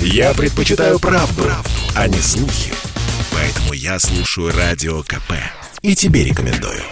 [0.00, 2.72] Я предпочитаю правду, правду, а не слухи.
[3.32, 5.32] Поэтому я слушаю Радио КП.
[5.82, 6.82] И тебе рекомендую.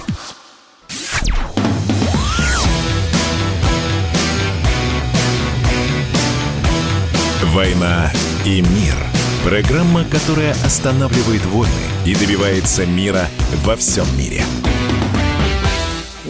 [7.54, 8.12] «Война
[8.44, 8.94] и мир»–
[9.44, 11.72] программа, которая останавливает войны
[12.04, 13.28] и добивается мира
[13.64, 14.42] во всем мире.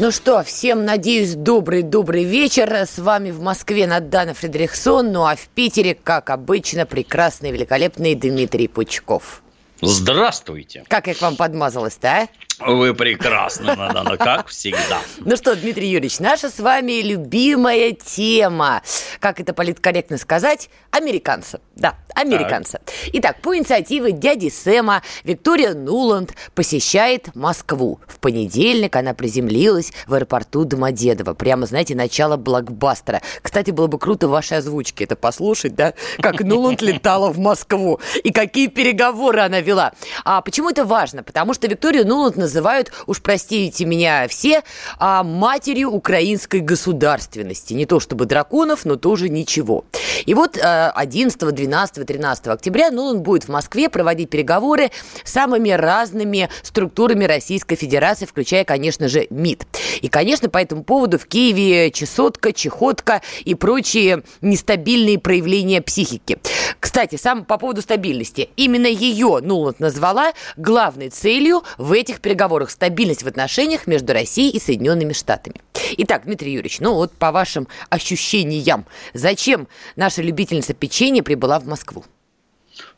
[0.04, 2.70] Ну что, всем, надеюсь, добрый-добрый вечер.
[2.70, 8.68] С вами в Москве Надана Фредериксон, ну а в Питере, как обычно, прекрасный, великолепный Дмитрий
[8.68, 9.42] Пучков.
[9.80, 10.84] Здравствуйте.
[10.88, 12.28] Как я к вам подмазалась-то, а?
[12.60, 15.00] Вы прекрасно, Надана, как всегда.
[15.18, 18.82] Ну что, Дмитрий Юрьевич, наша с вами любимая тема.
[19.18, 20.70] Как это политкорректно сказать?
[20.90, 21.60] Американца.
[21.74, 22.80] Да, американца.
[22.84, 22.94] Так.
[23.14, 28.00] Итак, по инициативе дяди Сэма Виктория Нуланд посещает Москву.
[28.06, 31.34] В понедельник она приземлилась в аэропорту Домодедово.
[31.34, 33.20] Прямо, знаете, начало блокбастера.
[33.42, 35.94] Кстати, было бы круто в вашей озвучке это послушать, да?
[36.20, 39.92] Как Нуланд летала в Москву и какие переговоры она вела.
[40.24, 41.24] А почему это важно?
[41.24, 44.62] Потому что Викторию Нуланд называют, уж простите меня все,
[44.98, 47.74] а, матерью украинской государственности.
[47.74, 49.84] Не то чтобы драконов, но тоже ничего.
[50.26, 54.90] И вот 11, 12, 13 октября Нуланд будет в Москве проводить переговоры
[55.24, 59.66] с самыми разными структурами Российской Федерации, включая, конечно же, МИД.
[60.00, 66.38] И, конечно, по этому поводу в Киеве чесотка, чехотка и прочие нестабильные проявления психики.
[66.78, 68.50] Кстати, сам по поводу стабильности.
[68.56, 74.50] Именно ее Нуланд назвала главной целью в этих переговорах переговорах стабильность в отношениях между Россией
[74.50, 75.60] и Соединенными Штатами.
[75.98, 82.04] Итак, Дмитрий Юрьевич, ну вот по вашим ощущениям, зачем наша любительница печенья прибыла в Москву?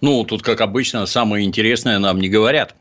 [0.01, 2.75] Ну, тут, как обычно, самое интересное нам не говорят.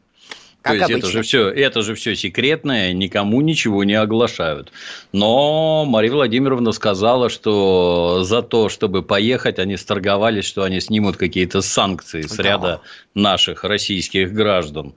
[0.61, 0.97] Как То есть обычно.
[0.97, 4.71] это же все, это же все секретное, никому ничего не оглашают.
[5.11, 11.61] Но Мария Владимировна сказала, что за то, чтобы поехать, они сторговались, что они снимут какие-то
[11.61, 12.43] санкции с да.
[12.43, 12.81] ряда
[13.13, 14.95] наших российских граждан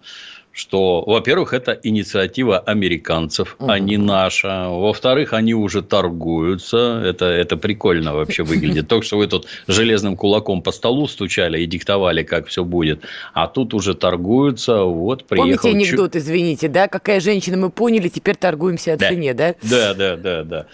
[0.59, 3.71] что, во-первых, это инициатива американцев, угу.
[3.71, 4.69] а не наша.
[4.69, 7.00] Во-вторых, они уже торгуются.
[7.05, 8.88] Это, это прикольно вообще выглядит.
[8.88, 13.03] Только что вы тут железным кулаком по столу стучали и диктовали, как все будет.
[13.34, 14.82] А тут уже торгуются.
[14.82, 15.62] Вот приехал...
[15.62, 16.88] Помните анекдот, извините, да?
[16.88, 19.09] Какая женщина, мы поняли, теперь торгуемся о да.
[19.11, 19.55] цене, да?
[19.62, 20.66] Да, да, да, да.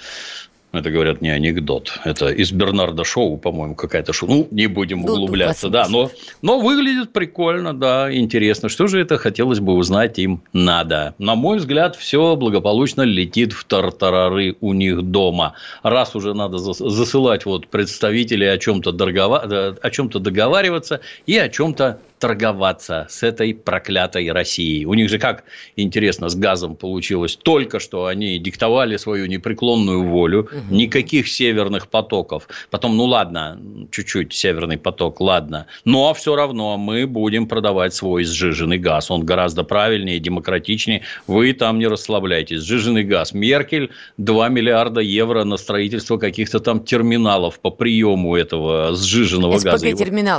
[0.74, 1.92] Это, говорят, не анекдот.
[2.04, 4.28] Это из Бернарда Шоу, по-моему, какая-то шоу.
[4.28, 5.86] Ну, не будем углубляться, да.
[5.88, 6.10] Но,
[6.42, 8.68] но выглядит прикольно, да, интересно.
[8.68, 11.14] Что же это хотелось бы узнать им надо?
[11.18, 15.54] На мой взгляд, все благополучно летит в тартарары у них дома.
[15.82, 23.52] Раз уже надо засылать вот представителей о чем-то договариваться и о чем-то торговаться с этой
[23.52, 24.86] проклятой Россией.
[24.86, 25.44] У них же как
[25.76, 27.36] интересно с газом получилось.
[27.36, 30.74] Только что они диктовали свою непреклонную волю, угу.
[30.74, 32.48] никаких северных потоков.
[32.70, 35.66] Потом, ну ладно, чуть-чуть северный поток, ладно.
[35.84, 39.10] Но все равно мы будем продавать свой сжиженный газ.
[39.10, 41.02] Он гораздо правильнее, демократичнее.
[41.26, 42.62] Вы там не расслабляйтесь.
[42.62, 43.34] Сжиженный газ.
[43.34, 49.86] Меркель 2 миллиарда евро на строительство каких-то там терминалов по приему этого сжиженного СПГ газа.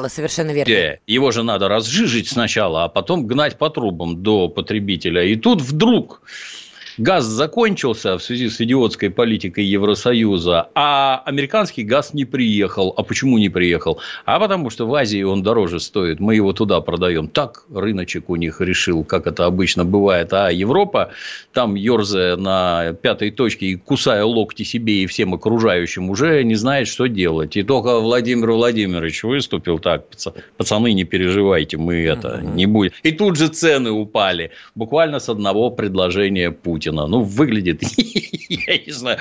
[0.09, 0.63] Совершенно верно.
[1.05, 5.23] Его же надо разжижить сначала, а потом гнать по трубам до потребителя.
[5.23, 6.21] И тут вдруг
[6.97, 12.93] газ закончился в связи с идиотской политикой Евросоюза, а американский газ не приехал.
[12.95, 13.99] А почему не приехал?
[14.25, 16.19] А потому что в Азии он дороже стоит.
[16.19, 17.27] Мы его туда продаем.
[17.27, 20.33] Так рыночек у них решил, как это обычно бывает.
[20.33, 21.11] А Европа,
[21.53, 26.87] там ерзая на пятой точке и кусая локти себе и всем окружающим, уже не знает,
[26.87, 27.57] что делать.
[27.57, 30.05] И только Владимир Владимирович выступил так,
[30.57, 32.93] пацаны, не переживайте, мы это не будем.
[33.03, 34.51] И тут же цены упали.
[34.75, 36.84] Буквально с одного предложения Путина.
[36.85, 37.07] Путина.
[37.07, 37.81] Ну, выглядит,
[38.49, 39.19] я не знаю,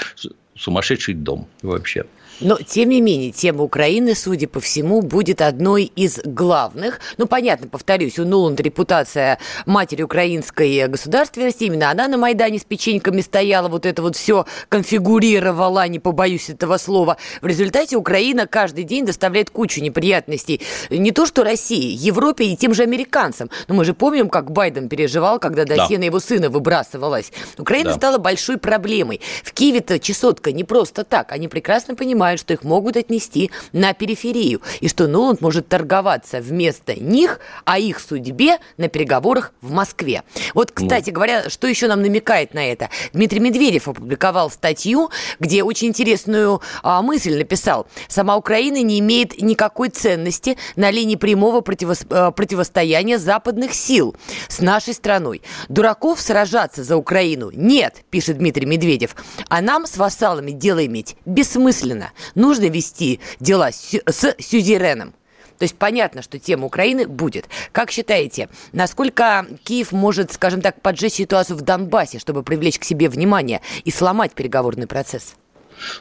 [0.57, 2.05] сумасшедший дом вообще.
[2.41, 7.01] Но, тем не менее, тема Украины, судя по всему, будет одной из главных.
[7.17, 11.65] Ну, понятно, повторюсь, у Нуланд репутация матери украинской государственности.
[11.65, 16.77] Именно она на Майдане с печеньками стояла, вот это вот все конфигурировала, не побоюсь этого
[16.77, 17.17] слова.
[17.41, 20.61] В результате Украина каждый день доставляет кучу неприятностей.
[20.91, 23.51] Не то, что России, Европе и тем же американцам.
[23.69, 26.01] Но мы же помним, как Байден переживал, когда досье да.
[26.01, 27.33] на его сына выбрасывалось.
[27.59, 27.97] Украина да.
[27.97, 29.21] стала большой проблемой.
[29.43, 31.33] В Киеве-то чесотка не просто так.
[31.33, 36.41] Они прекрасно понимают, понимают, что их могут отнести на периферию, и что Нуланд может торговаться
[36.41, 40.23] вместо них о их судьбе на переговорах в Москве.
[40.55, 40.83] Вот, ну.
[40.87, 41.17] кстати ну.
[41.17, 42.89] говоря, что еще нам намекает на это?
[43.13, 47.87] Дмитрий Медведев опубликовал статью, где очень интересную а, мысль написал.
[48.09, 54.17] Сама Украина не имеет никакой ценности на линии прямого противо, а, противостояния западных сил
[54.49, 55.43] с нашей страной.
[55.69, 59.15] Дураков сражаться за Украину нет, пишет Дмитрий Медведев,
[59.51, 62.14] а нам с вассалами дело иметь бессмысленно.
[62.35, 65.15] Нужно вести дела с, с сюзереном.
[65.59, 67.49] То есть понятно, что тема Украины будет.
[67.73, 73.09] Как считаете, насколько Киев может, скажем так, поджечь ситуацию в Донбассе, чтобы привлечь к себе
[73.09, 75.37] внимание и сломать переговорный процесс?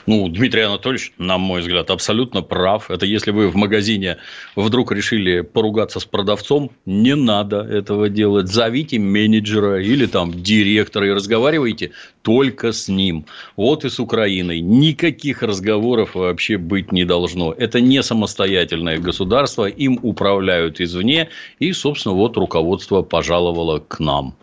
[0.06, 2.92] Ну, Дмитрий Анатольевич, на мой взгляд, абсолютно прав.
[2.92, 4.18] Это если вы в магазине
[4.56, 8.48] вдруг решили поругаться с продавцом, не надо этого делать.
[8.48, 11.92] Зовите менеджера или там директора и разговаривайте
[12.22, 13.26] только с ним.
[13.56, 14.62] Вот и с Украиной.
[14.62, 17.54] Никаких разговоров вообще быть не должно.
[17.54, 21.30] Это не самостоятельное государство, им управляют извне,
[21.60, 24.36] и, собственно, вот руководство пожаловало к нам.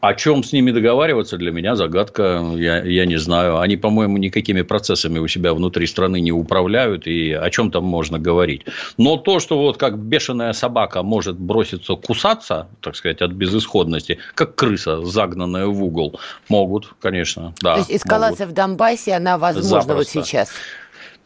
[0.00, 3.58] О чем с ними договариваться, для меня загадка, я, я не знаю.
[3.58, 8.18] Они, по-моему, никакими процессами у себя внутри страны не управляют, и о чем там можно
[8.18, 8.64] говорить.
[8.96, 14.54] Но то, что вот как бешеная собака может броситься кусаться, так сказать, от безысходности, как
[14.54, 16.18] крыса, загнанная в угол,
[16.48, 17.74] могут, конечно, да.
[17.74, 18.52] То есть эскалация могут.
[18.52, 19.94] в Донбассе, она возможна Запросто.
[19.94, 20.50] вот сейчас?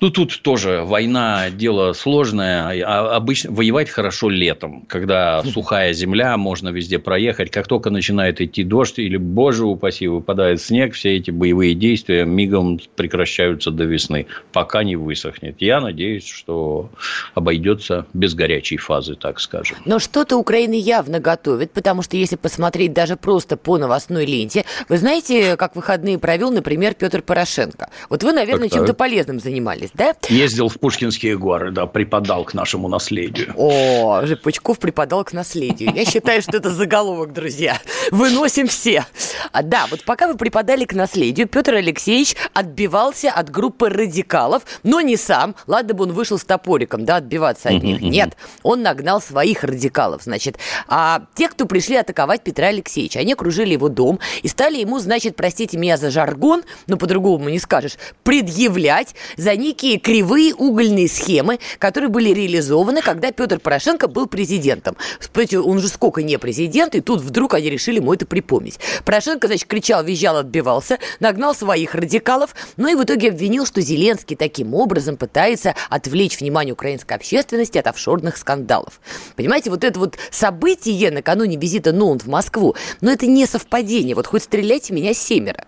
[0.04, 2.84] Ну, тут тоже война– дело сложное.
[2.86, 7.50] А обычно воевать хорошо летом, когда сухая земля, можно везде проехать.
[7.50, 12.80] Как только начинает идти дождь или, боже упаси, выпадает снег, все эти боевые действия мигом
[12.96, 15.56] прекращаются до весны, пока не высохнет.
[15.60, 16.90] Я надеюсь, что
[17.32, 19.78] обойдется без горячей фазы, так скажем.
[19.86, 24.98] Но что-то Украина явно готовит, потому что если посмотреть даже просто по новостной ленте, вы
[24.98, 27.88] знаете, как выходные провел, например, Петр Порошенко.
[28.10, 30.14] Вот вы, наверное, чем-то полезным занимались да?
[30.28, 33.52] Ездил в Пушкинские горы, да, преподал к нашему наследию.
[33.56, 35.92] О, Пучков преподал к наследию.
[35.94, 37.78] Я считаю, что это заголовок, друзья.
[38.10, 39.06] Выносим все.
[39.52, 45.00] А, да, вот пока вы преподали к наследию, Петр Алексеевич отбивался от группы радикалов, но
[45.00, 45.54] не сам.
[45.66, 48.00] Ладно бы он вышел с топориком, да, отбиваться от них.
[48.00, 50.58] Нет, он нагнал своих радикалов, значит.
[50.88, 55.36] А те, кто пришли атаковать Петра Алексеевича, они окружили его дом и стали ему, значит,
[55.36, 61.58] простите меня за жаргон, но по-другому не скажешь, предъявлять за них некие кривые угольные схемы,
[61.78, 64.96] которые были реализованы, когда Петр Порошенко был президентом.
[65.20, 68.78] Смотрите, он же сколько не президент, и тут вдруг они решили ему это припомнить.
[69.04, 74.36] Порошенко, значит, кричал, визжал, отбивался, нагнал своих радикалов, но и в итоге обвинил, что Зеленский
[74.36, 79.00] таким образом пытается отвлечь внимание украинской общественности от офшорных скандалов.
[79.36, 84.14] Понимаете, вот это вот событие накануне визита Ноун в Москву, но это не совпадение.
[84.14, 85.66] Вот хоть стреляйте меня семеро.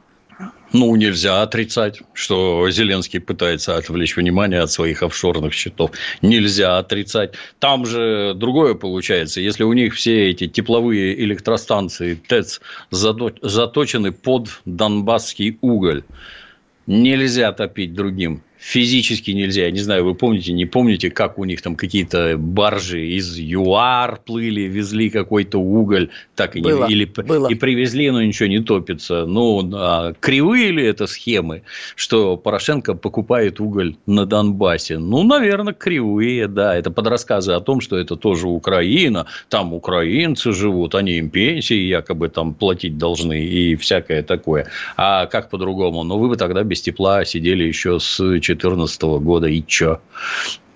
[0.73, 5.93] Ну, нельзя отрицать, что Зеленский пытается отвлечь внимание от своих офшорных счетов.
[6.21, 7.35] Нельзя отрицать.
[7.59, 9.41] Там же другое получается.
[9.41, 12.61] Если у них все эти тепловые электростанции ТЭЦ
[12.91, 16.03] заточены под донбасский уголь,
[16.87, 19.63] нельзя топить другим физически нельзя.
[19.63, 24.23] Я не знаю, вы помните, не помните, как у них там какие-то баржи из ЮАР
[24.27, 27.49] плыли, везли какой-то уголь, так и, было, не, или, было.
[27.49, 29.25] и привезли, но ничего не топится.
[29.25, 31.63] Ну, а кривые ли это схемы,
[31.95, 34.99] что Порошенко покупает уголь на Донбассе?
[34.99, 36.77] Ну, наверное, кривые, да.
[36.77, 41.87] Это под рассказы о том, что это тоже Украина, там украинцы живут, они им пенсии
[41.87, 44.67] якобы там платить должны и всякое такое.
[44.97, 46.03] А как по-другому?
[46.03, 50.01] Ну, вы бы тогда без тепла сидели еще с 2014 года, и чё?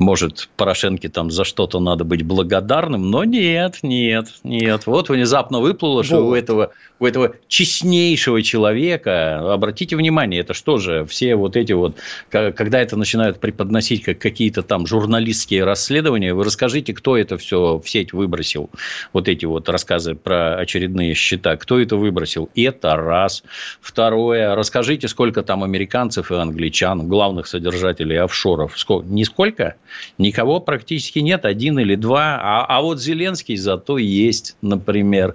[0.01, 4.87] Может, Порошенке там за что-то надо быть благодарным, но нет, нет, нет.
[4.87, 6.31] Вот внезапно выплыло, что вот.
[6.31, 11.99] у этого, у этого честнейшего человека, обратите внимание, это что же, все вот эти вот,
[12.31, 17.89] когда это начинают преподносить как какие-то там журналистские расследования, вы расскажите, кто это все в
[17.89, 18.71] сеть выбросил,
[19.13, 23.45] вот эти вот рассказы про очередные счета, кто это выбросил, это раз.
[23.83, 29.77] Второе, расскажите, сколько там американцев и англичан, главных содержателей офшоров, сколько, не сколько,
[30.19, 32.39] Никого практически нет, один или два.
[32.41, 35.35] А, а вот Зеленский зато есть, например.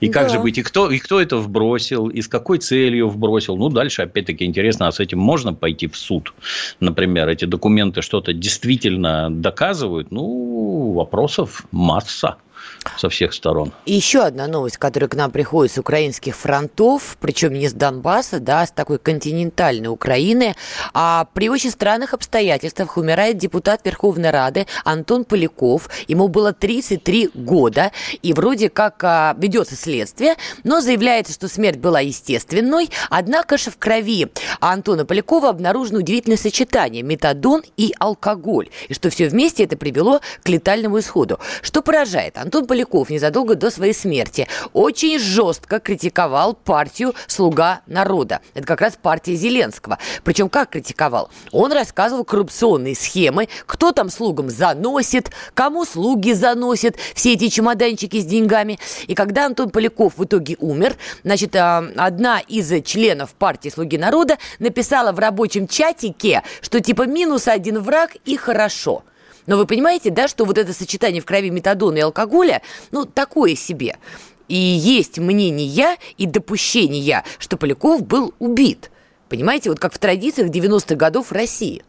[0.00, 0.34] И как да.
[0.34, 0.58] же быть?
[0.58, 2.08] И кто, и кто это вбросил?
[2.08, 3.56] И с какой целью вбросил?
[3.56, 6.32] Ну, дальше, опять-таки, интересно, а с этим можно пойти в суд?
[6.80, 10.10] Например, эти документы что-то действительно доказывают?
[10.10, 12.36] Ну, вопросов масса
[12.96, 13.72] со всех сторон.
[13.86, 18.40] И еще одна новость, которая к нам приходит с украинских фронтов, причем не с Донбасса,
[18.40, 20.54] да, а с такой континентальной Украины.
[20.94, 25.88] А при очень странных обстоятельствах умирает депутат Верховной Рады Антон Поляков.
[26.08, 32.00] Ему было 33 года, и вроде как а, ведется следствие, но заявляется, что смерть была
[32.00, 32.90] естественной.
[33.10, 34.28] Однако же в крови
[34.60, 40.48] Антона Полякова обнаружено удивительное сочетание метадон и алкоголь, и что все вместе это привело к
[40.48, 41.38] летальному исходу.
[41.62, 42.38] Что поражает?
[42.38, 48.40] Антон Поляков незадолго до своей смерти очень жестко критиковал партию «Слуга народа».
[48.54, 49.98] Это как раз партия Зеленского.
[50.24, 51.30] Причем как критиковал?
[51.52, 58.24] Он рассказывал коррупционные схемы, кто там слугам заносит, кому слуги заносят все эти чемоданчики с
[58.24, 58.78] деньгами.
[59.06, 64.38] И когда Антон Поляков в итоге умер, значит, а, одна из членов партии «Слуги народа»
[64.58, 69.04] написала в рабочем чатике, что типа минус один враг и хорошо.
[69.48, 72.60] Но вы понимаете, да, что вот это сочетание в крови метадона и алкоголя,
[72.92, 73.96] ну, такое себе.
[74.46, 78.90] И есть мнение и допущение, что Поляков был убит.
[79.30, 81.82] Понимаете, вот как в традициях 90-х годов России.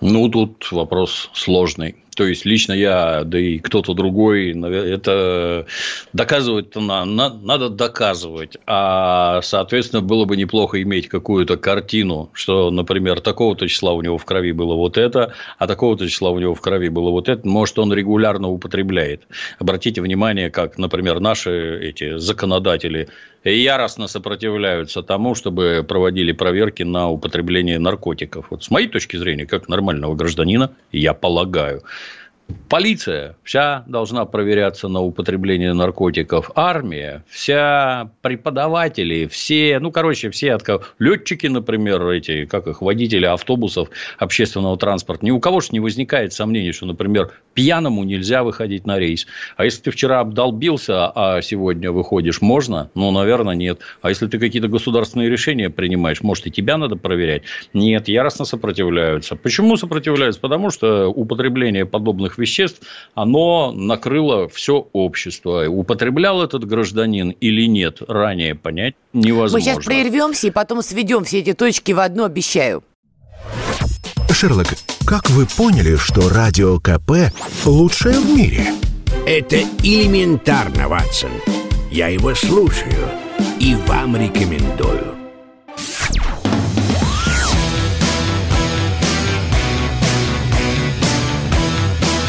[0.00, 1.96] Ну, тут вопрос сложный.
[2.18, 5.66] То есть лично я, да и кто-то другой, это
[6.12, 8.56] доказывать-то на, на, надо доказывать.
[8.66, 14.24] А, соответственно, было бы неплохо иметь какую-то картину, что, например, такого-то числа у него в
[14.24, 17.46] крови было вот это, а такого-то числа у него в крови было вот это.
[17.46, 19.22] Может, он регулярно употребляет.
[19.60, 23.10] Обратите внимание, как, например, наши эти законодатели
[23.44, 28.46] яростно сопротивляются тому, чтобы проводили проверки на употребление наркотиков.
[28.50, 31.82] Вот с моей точки зрения, как нормального гражданина, я полагаю,
[32.68, 36.50] Полиция вся должна проверяться на употребление наркотиков.
[36.54, 40.82] Армия, вся преподаватели, все, ну, короче, все от кого...
[40.98, 43.88] Летчики, например, эти, как их, водители автобусов
[44.18, 45.24] общественного транспорта.
[45.24, 49.26] Ни у кого же не возникает сомнений, что, например, пьяному нельзя выходить на рейс.
[49.56, 52.90] А если ты вчера обдолбился, а сегодня выходишь, можно?
[52.94, 53.80] Ну, наверное, нет.
[54.02, 57.42] А если ты какие-то государственные решения принимаешь, может, и тебя надо проверять?
[57.72, 59.36] Нет, яростно сопротивляются.
[59.36, 60.40] Почему сопротивляются?
[60.40, 62.80] Потому что употребление подобных веществ,
[63.14, 65.66] оно накрыло все общество.
[65.68, 69.58] Употреблял этот гражданин или нет, ранее понять невозможно.
[69.58, 72.82] Мы сейчас прервемся и потом сведем все эти точки в одну, обещаю.
[74.30, 74.68] Шерлок,
[75.04, 77.32] как вы поняли, что Радио КП
[77.64, 78.72] лучшее в мире?
[79.26, 81.32] Это элементарно, Ватсон.
[81.90, 83.08] Я его слушаю
[83.58, 85.17] и вам рекомендую.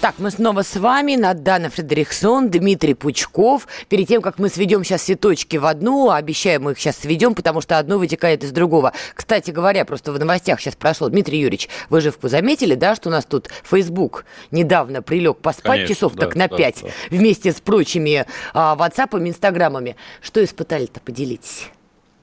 [0.00, 3.66] Так, мы снова с вами, Надана Фредериксон, Дмитрий Пучков.
[3.88, 7.34] Перед тем, как мы сведем сейчас все точки в одну, обещаем, мы их сейчас сведем,
[7.34, 8.92] потому что одно вытекает из другого.
[9.14, 13.12] Кстати говоря, просто в новостях сейчас прошло, Дмитрий Юрьевич, вы же заметили, да, что у
[13.12, 16.88] нас тут Facebook недавно прилег поспать Конечно, часов да, так на да, 5 да.
[17.10, 18.24] вместе с прочими
[18.54, 19.96] а, WhatsApp, Инстаграмами.
[20.20, 21.70] Что испытали-то, поделитесь.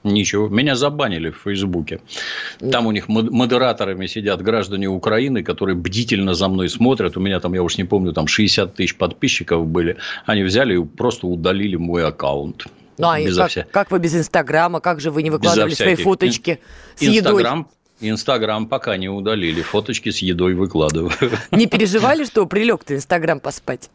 [0.06, 0.48] Ничего.
[0.48, 2.00] Меня забанили в Фейсбуке.
[2.70, 7.16] Там у них модераторами сидят граждане Украины, которые бдительно за мной смотрят.
[7.16, 9.96] У меня там, я уж не помню, там 60 тысяч подписчиков были.
[10.24, 12.66] Они взяли и просто удалили мой аккаунт.
[12.98, 13.66] Ну, а как, вся...
[13.70, 14.80] как вы без Инстаграма?
[14.80, 16.60] Как же вы не выкладывали свои фоточки
[16.94, 17.58] с Инстаграм,
[18.00, 18.10] едой?
[18.10, 19.62] Инстаграм пока не удалили.
[19.62, 21.12] Фоточки с едой выкладываю.
[21.50, 23.90] Не переживали, что прилег-то Инстаграм поспать?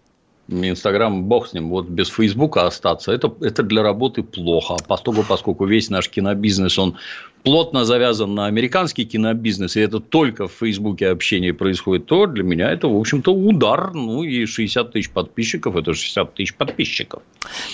[0.51, 4.75] Инстаграм, бог с ним, вот без Фейсбука остаться, это, это для работы плохо.
[4.87, 6.97] Поскольку, поскольку весь наш кинобизнес, он
[7.43, 12.71] плотно завязан на американский кинобизнес, и это только в Фейсбуке общение происходит, то для меня
[12.71, 13.93] это, в общем-то, удар.
[13.93, 17.23] Ну, и 60 тысяч подписчиков– это 60 тысяч подписчиков.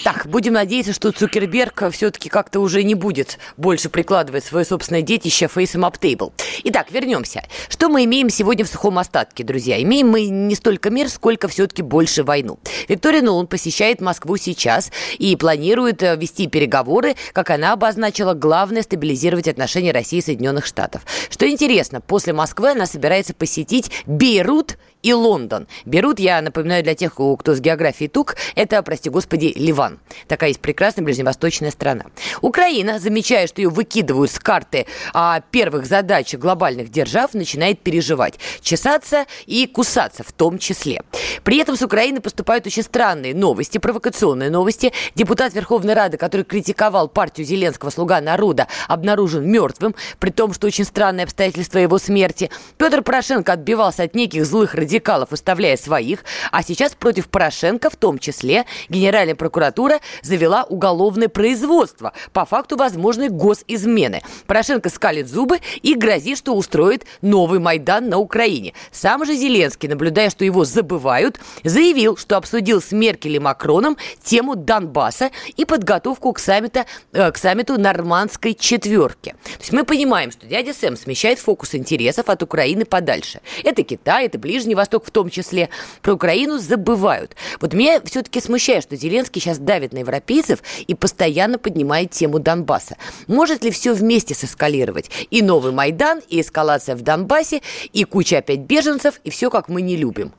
[0.04, 5.46] Так, будем надеяться, что Цукерберг все-таки как-то уже не будет больше прикладывать свое собственное детище
[5.46, 6.32] Face Table.
[6.64, 7.44] Итак, вернемся.
[7.70, 9.82] Что мы имеем сегодня в сухом остатке, друзья?
[9.82, 12.60] Имеем мы не столько мир, сколько все-таки больше войну.
[12.88, 19.48] Виктория Нулан посещает Москву сейчас и планирует э, вести переговоры, как она обозначила, главное стабилизировать
[19.58, 21.02] отношения России и Соединенных Штатов.
[21.30, 25.68] Что интересно, после Москвы она собирается посетить Бейрут и Лондон.
[25.86, 30.00] Берут, я напоминаю для тех, кто с географией тук, это, прости господи, Ливан.
[30.28, 32.06] Такая есть прекрасная ближневосточная страна.
[32.42, 39.26] Украина, замечая, что ее выкидывают с карты а, первых задач глобальных держав, начинает переживать, чесаться
[39.46, 41.02] и кусаться в том числе.
[41.44, 44.92] При этом с Украины поступают очень странные новости, провокационные новости.
[45.16, 50.86] Депутат Верховной Рады, который критиковал партию Зеленского «Слуга народа», обнаружен мертвым, при том, что очень
[50.86, 52.52] странные обстоятельства его смерти.
[52.78, 58.20] Петр Порошенко отбивался от неких злых радикалов выставляя своих, а сейчас против Порошенко в том
[58.20, 64.22] числе Генеральная прокуратура завела уголовное производство по факту возможной госизмены.
[64.46, 68.74] Порошенко скалит зубы и грозит, что устроит новый Майдан на Украине.
[68.92, 74.56] Сам же Зеленский, наблюдая, что его забывают, заявил, что обсудил с Меркель и Макроном тему
[74.56, 79.36] Донбасса и подготовку к, саммита, э, к саммиту нормандской четверки.
[79.44, 83.40] То есть мы понимаем, что дядя Сэм смещает фокус интересов от Украины подальше.
[83.64, 85.70] Это Китай, это Ближний Восток в том числе.
[86.02, 87.36] Про Украину забывают.
[87.62, 92.98] Вот меня все-таки смущает, что Зеленский сейчас давит на европейцев и постоянно поднимает тему Донбасса.
[93.28, 95.10] Может ли все вместе соскалировать?
[95.32, 97.62] И новый Майдан, и эскалация в Донбассе,
[97.94, 100.34] и куча опять беженцев, и все, как мы не любим.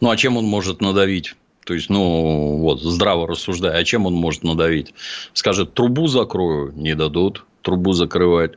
[0.00, 1.34] Ну, а чем он может надавить?
[1.64, 4.94] То есть, ну, вот, здраво рассуждая, а чем он может надавить?
[5.34, 8.52] Скажет, трубу закрою, не дадут трубу закрывать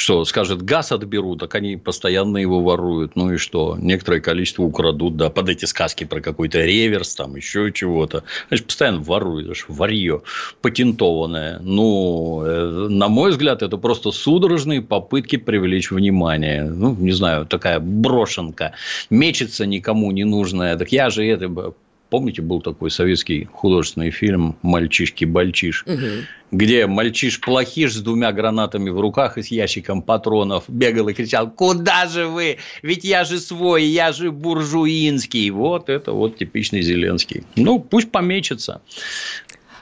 [0.00, 3.16] что скажет, газ отберут, так они постоянно его воруют.
[3.16, 3.76] Ну и что?
[3.78, 8.24] Некоторое количество украдут, да, под эти сказки про какой-то реверс, там еще чего-то.
[8.48, 10.22] Значит, постоянно воруют, варье
[10.62, 11.60] патентованное.
[11.60, 16.64] Ну, э, на мой взгляд, это просто судорожные попытки привлечь внимание.
[16.64, 18.72] Ну, не знаю, такая брошенка.
[19.10, 20.78] Мечется никому не нужная.
[20.78, 21.74] Так я же это
[22.10, 26.26] Помните, был такой советский художественный фильм «Мальчишки-бальчиш», угу.
[26.50, 32.06] где мальчиш-плохиш с двумя гранатами в руках и с ящиком патронов бегал и кричал «Куда
[32.08, 32.58] же вы?
[32.82, 35.50] Ведь я же свой, я же буржуинский».
[35.50, 37.44] Вот это вот типичный Зеленский.
[37.54, 38.82] Ну, пусть помечется.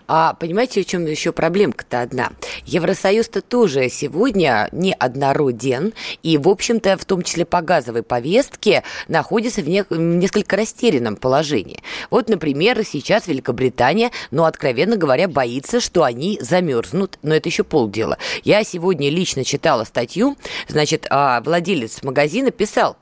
[0.09, 2.33] А понимаете, в чем еще проблемка-то одна?
[2.65, 9.61] Евросоюз-то тоже сегодня не однороден, и, в общем-то, в том числе по газовой повестке, находится
[9.61, 11.83] в, не- в несколько растерянном положении.
[12.11, 18.17] Вот, например, сейчас Великобритания, ну, откровенно говоря, боится, что они замерзнут, но это еще полдела.
[18.45, 20.39] Я сегодня лично читала статью,
[20.69, 22.97] значит, а, владелец магазина писал,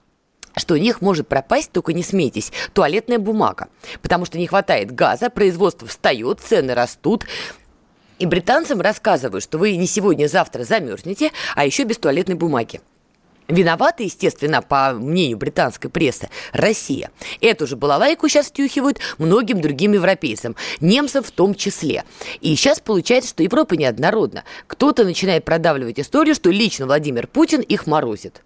[0.56, 3.68] что у них может пропасть, только не смейтесь, туалетная бумага.
[4.02, 7.26] Потому что не хватает газа, производство встает, цены растут.
[8.18, 12.80] И британцам рассказывают, что вы не сегодня-завтра замерзнете, а еще без туалетной бумаги.
[13.48, 17.10] Виновата, естественно, по мнению британской прессы, Россия.
[17.40, 22.04] Эту же балалайку сейчас втюхивают многим другим европейцам, немцам в том числе.
[22.40, 24.42] И сейчас получается, что Европа неоднородна.
[24.66, 28.42] Кто-то начинает продавливать историю, что лично Владимир Путин их морозит.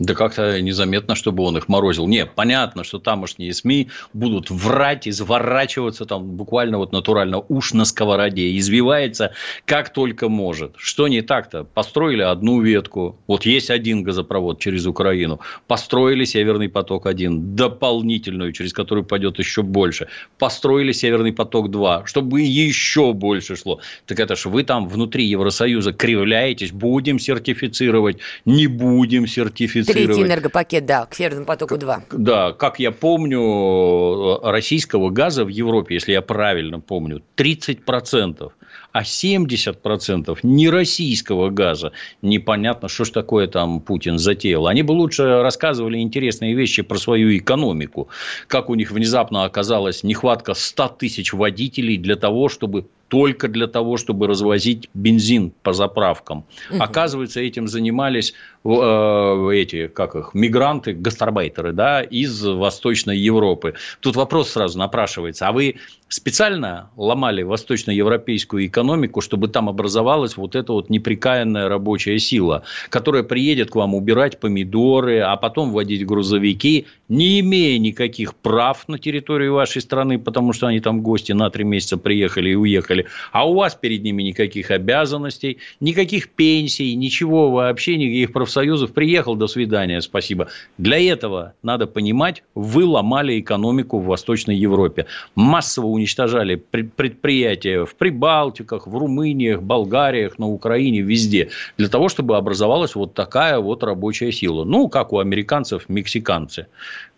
[0.00, 2.06] Да как-то незаметно, чтобы он их морозил.
[2.08, 8.56] Нет, понятно, что тамошние СМИ будут врать, изворачиваться там буквально вот натурально уж на сковороде,
[8.56, 9.34] извивается
[9.66, 10.72] как только может.
[10.78, 11.64] Что не так-то?
[11.64, 19.04] Построили одну ветку, вот есть один газопровод через Украину, построили Северный поток-1, дополнительную, через которую
[19.04, 23.80] пойдет еще больше, построили Северный поток-2, чтобы еще больше шло.
[24.06, 28.16] Так это ж вы там внутри Евросоюза кривляетесь, будем сертифицировать,
[28.46, 32.02] не будем сертифицировать Третий энергопакет, да, к Северному потоку-2.
[32.12, 38.52] Да, как я помню, российского газа в Европе, если я правильно помню, 30%
[38.92, 41.92] а 70% не российского газа.
[42.22, 44.66] Непонятно, что ж такое там Путин затеял.
[44.66, 48.08] Они бы лучше рассказывали интересные вещи про свою экономику.
[48.46, 53.96] Как у них внезапно оказалась нехватка 100 тысяч водителей для того, чтобы только для того,
[53.96, 56.44] чтобы развозить бензин по заправкам.
[56.70, 56.80] Угу.
[56.80, 63.74] Оказывается, этим занимались э, эти, как их, мигранты, гастарбайтеры, да, из Восточной Европы.
[63.98, 65.48] Тут вопрос сразу напрашивается.
[65.48, 65.74] А вы
[66.10, 73.70] специально ломали восточноевропейскую экономику, чтобы там образовалась вот эта вот неприкаянная рабочая сила, которая приедет
[73.70, 79.80] к вам убирать помидоры, а потом водить грузовики, не имея никаких прав на территории вашей
[79.80, 83.76] страны, потому что они там гости на три месяца приехали и уехали, а у вас
[83.76, 88.92] перед ними никаких обязанностей, никаких пенсий, ничего вообще, никаких профсоюзов.
[88.92, 90.48] Приехал, до свидания, спасибо.
[90.76, 95.06] Для этого, надо понимать, вы ломали экономику в Восточной Европе.
[95.36, 101.50] Массово уничтожали предприятия в Прибалтиках, в Румыниях, Болгариях, на Украине, везде.
[101.76, 104.64] Для того, чтобы образовалась вот такая вот рабочая сила.
[104.64, 106.66] Ну, как у американцев, мексиканцы,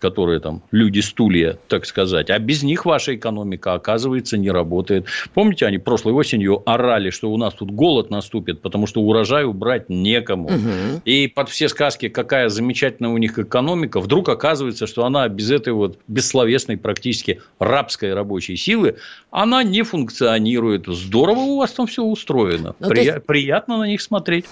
[0.01, 2.29] которые там люди-стулья, так сказать.
[2.31, 5.07] А без них ваша экономика, оказывается, не работает.
[5.33, 9.89] Помните, они прошлой осенью орали, что у нас тут голод наступит, потому что урожай убрать
[9.89, 10.49] некому.
[10.49, 11.03] Угу.
[11.05, 15.73] И под все сказки, какая замечательная у них экономика, вдруг оказывается, что она без этой
[15.73, 18.97] вот бессловесной практически рабской рабочей силы силы,
[19.31, 20.87] она не функционирует.
[20.87, 22.75] Здорово у вас там все устроено.
[22.79, 23.05] Ну, При...
[23.05, 23.25] есть...
[23.25, 24.45] Приятно на них смотреть.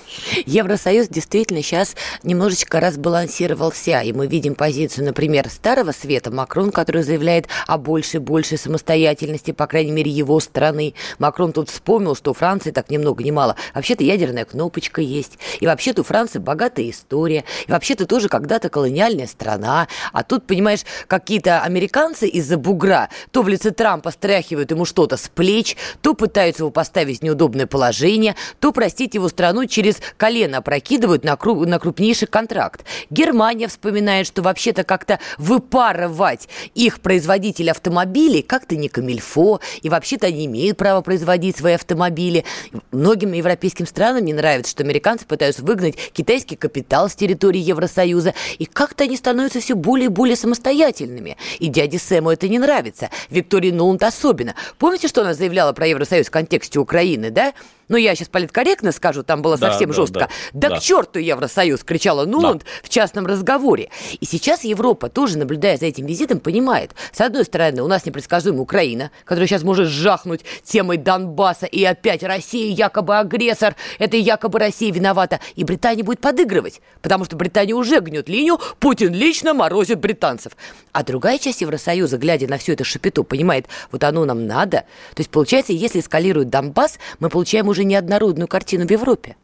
[0.47, 4.01] Евросоюз действительно сейчас немножечко разбалансировался.
[4.01, 6.31] И мы видим позицию, например, Старого Света.
[6.31, 10.95] Макрон, который заявляет о большей большей самостоятельности, по крайней мере, его страны.
[11.19, 13.57] Макрон тут вспомнил, что у Франции так ни много ни мало.
[13.75, 15.39] Вообще-то ядерная кнопочка есть.
[15.61, 17.45] И вообще-то у Франции богатая история.
[17.67, 19.89] И вообще-то тоже когда-то колониальная страна.
[20.13, 25.17] А тут, понимаешь, какие-то американцы из-за бугра то в лице Трампа ляпа стряхивают ему что-то
[25.17, 30.59] с плеч, то пытаются его поставить в неудобное положение, то простить его страну через колено
[30.59, 32.85] опрокидывают на, кру- на крупнейший контракт.
[33.11, 40.47] Германия вспоминает, что вообще-то как-то выпарывать их производитель автомобилей как-то не камильфо, и вообще-то они
[40.47, 42.45] имеют право производить свои автомобили.
[42.93, 48.65] Многим европейским странам не нравится, что американцы пытаются выгнать китайский капитал с территории Евросоюза, и
[48.65, 51.37] как-то они становятся все более и более самостоятельными.
[51.59, 53.11] И дяде Сэму это не нравится.
[53.31, 54.55] Виктории Нуланд особенно.
[54.79, 57.55] Помните, что она заявляла про Евросоюз в контексте Украины, да?
[57.91, 60.19] Ну я сейчас политкорректно скажу, там было да, совсем да, жестко.
[60.21, 62.69] Да, да, да к черту Евросоюз, кричала Нуланд да.
[62.83, 63.91] в частном разговоре.
[64.21, 68.63] И сейчас Европа тоже, наблюдая за этим визитом, понимает, с одной стороны, у нас непредсказуемая
[68.63, 74.93] Украина, которая сейчас может жахнуть темой Донбасса, и опять Россия якобы агрессор, это якобы Россия
[74.93, 80.53] виновата, и Британия будет подыгрывать, потому что Британия уже гнет линию, Путин лично морозит британцев.
[80.93, 84.85] А другая часть Евросоюза, глядя на все это шапито, понимает, вот оно нам надо.
[85.15, 89.37] То есть, получается, если эскалирует Донбасс, мы получаем уже уже неоднородную картину в Европе.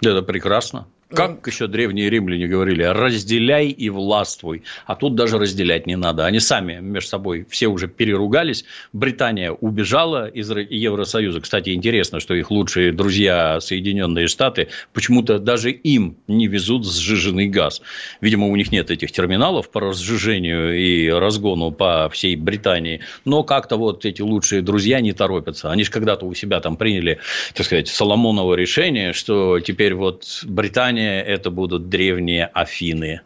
[0.00, 0.86] Это прекрасно.
[1.10, 4.62] Как ну, еще древние римляне говорили, разделяй и властвуй.
[4.84, 6.26] А тут даже разделять не надо.
[6.26, 8.66] Они сами между собой все уже переругались.
[8.92, 11.40] Британия убежала из Евросоюза.
[11.40, 17.80] Кстати, интересно, что их лучшие друзья Соединенные Штаты почему-то даже им не везут сжиженный газ.
[18.20, 23.00] Видимо, у них нет этих терминалов по разжижению и разгону по всей Британии.
[23.24, 25.70] Но как-то вот эти лучшие друзья не торопятся.
[25.70, 27.18] Они же когда-то у себя там приняли,
[27.54, 33.20] так сказать, Соломоново решение, что теперь вот Британия Британия– это будут древние Афины,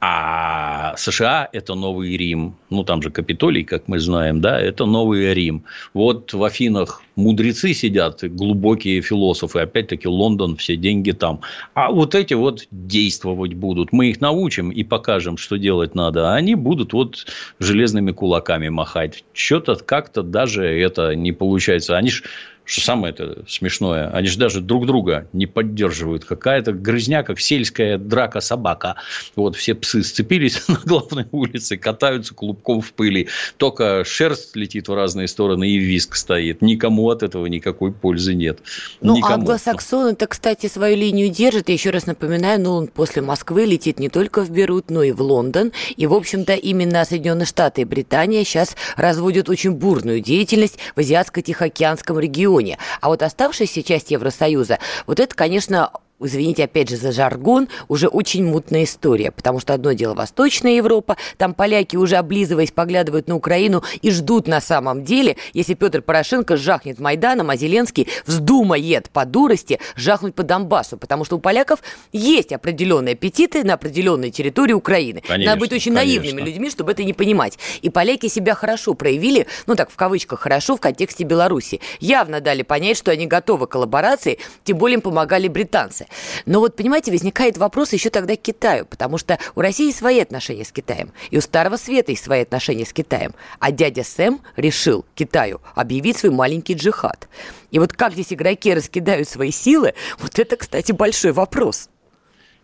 [0.00, 2.54] а США– это Новый Рим.
[2.70, 5.64] Ну, там же Капитолий, как мы знаем, да, это Новый Рим.
[5.92, 11.40] Вот в Афинах мудрецы сидят, глубокие философы, опять-таки Лондон, все деньги там.
[11.74, 13.92] А вот эти вот действовать будут.
[13.92, 16.30] Мы их научим и покажем, что делать надо.
[16.30, 17.26] А они будут вот
[17.58, 19.24] железными кулаками махать.
[19.34, 21.96] Что-то как-то даже это не получается.
[21.96, 22.22] Они ж
[22.68, 26.26] что самое это смешное, они же даже друг друга не поддерживают.
[26.26, 28.96] Какая-то грызня, как сельская драка собака.
[29.36, 33.28] Вот все псы сцепились на главной улице, катаются клубком в пыли.
[33.56, 36.60] Только шерсть летит в разные стороны и виск стоит.
[36.60, 38.58] Никому от этого никакой пользы нет.
[39.00, 39.34] Ну, Никому.
[39.34, 41.68] англосаксон это, кстати, свою линию держит.
[41.68, 45.12] Я еще раз напоминаю, ну, он после Москвы летит не только в Берут, но и
[45.12, 45.72] в Лондон.
[45.96, 52.20] И, в общем-то, именно Соединенные Штаты и Британия сейчас разводят очень бурную деятельность в Азиатско-Тихоокеанском
[52.20, 52.78] регионе регионе.
[53.00, 58.44] А вот оставшаяся часть Евросоюза, вот это, конечно, извините опять же за жаргон, уже очень
[58.44, 63.82] мутная история, потому что одно дело Восточная Европа, там поляки уже облизываясь поглядывают на Украину
[64.02, 69.78] и ждут на самом деле, если Петр Порошенко жахнет Майданом, а Зеленский вздумает по дурости
[69.94, 71.80] жахнуть по Донбассу, потому что у поляков
[72.12, 75.22] есть определенные аппетиты на определенной территории Украины.
[75.26, 76.22] Конечно, Надо быть очень конечно.
[76.22, 77.58] наивными людьми, чтобы это не понимать.
[77.82, 81.80] И поляки себя хорошо проявили, ну так в кавычках хорошо, в контексте Беларуси.
[82.00, 86.07] Явно дали понять, что они готовы к коллаборации, тем более им помогали британцы.
[86.46, 90.64] Но вот, понимаете, возникает вопрос еще тогда к Китаю, потому что у России свои отношения
[90.64, 93.34] с Китаем, и у Старого Света есть свои отношения с Китаем.
[93.58, 97.28] А дядя Сэм решил Китаю объявить свой маленький джихад.
[97.70, 101.90] И вот как здесь игроки раскидают свои силы, вот это, кстати, большой вопрос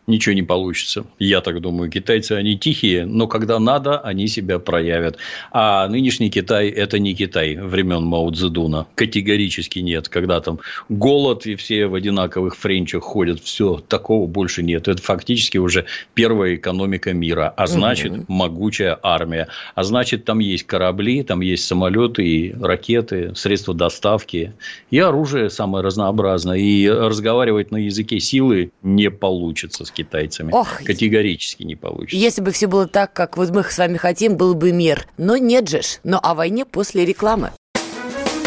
[0.06, 1.06] ничего не получится.
[1.18, 1.90] Я так думаю.
[1.90, 5.18] Китайцы, они тихие, но когда надо, они себя проявят.
[5.50, 8.86] А нынешний Китай– это не Китай времен Мао Цзэдуна.
[8.94, 10.08] Категорически нет.
[10.08, 14.88] Когда там голод и все в одинаковых френчах ходят, все, такого больше нет.
[14.88, 17.52] Это фактически уже первая экономика мира.
[17.56, 18.24] А значит, угу.
[18.28, 19.48] могучая армия.
[19.74, 24.52] А значит, там есть корабли, там есть самолеты и ракеты, средства доставки
[24.90, 26.58] и оружие самое разнообразное.
[26.58, 30.52] И разговаривать на языке силы не получится китайцами.
[30.52, 32.16] Ох, Категорически не получится.
[32.16, 35.06] Если бы все было так, как вот мы с вами хотим, был бы мир.
[35.16, 36.00] Но нет же ж.
[36.04, 37.52] Но о войне после рекламы.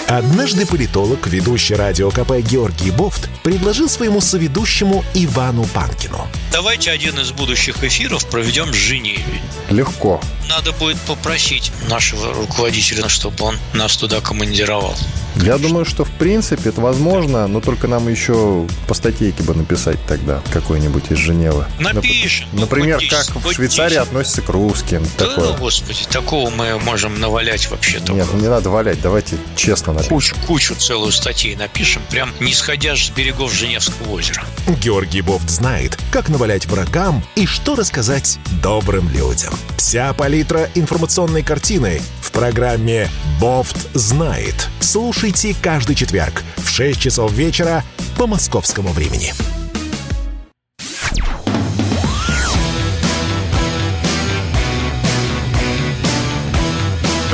[0.07, 6.25] Однажды политолог, ведущий радио КП Георгий Бофт, предложил своему соведущему Ивану Панкину.
[6.49, 9.41] Давайте один из будущих эфиров проведем с Женеве.
[9.69, 10.21] Легко.
[10.47, 14.95] Надо будет попросить нашего руководителя, чтобы он нас туда командировал.
[15.43, 19.99] Я думаю, что в принципе это возможно, но только нам еще по статейке бы написать
[20.07, 21.65] тогда какой-нибудь из Женевы.
[21.79, 22.47] Напишем.
[22.53, 25.05] Например, как в Швейцарии относятся к русским.
[25.17, 25.57] Да, такое.
[25.57, 28.13] господи, такого мы можем навалять вообще-то.
[28.13, 30.09] Нет, ну не надо валять, давайте честно напишем.
[30.15, 34.43] Кучу, кучу целую статей напишем, прям не сходя с берегов Женевского озера.
[34.81, 39.53] Георгий Бофт знает, как навалять врагам и что рассказать добрым людям.
[39.77, 44.69] Вся палитра информационной картины в программе «Бофт знает».
[44.79, 47.83] Слушай слушайте каждый четверг в 6 часов вечера
[48.17, 49.33] по московскому времени.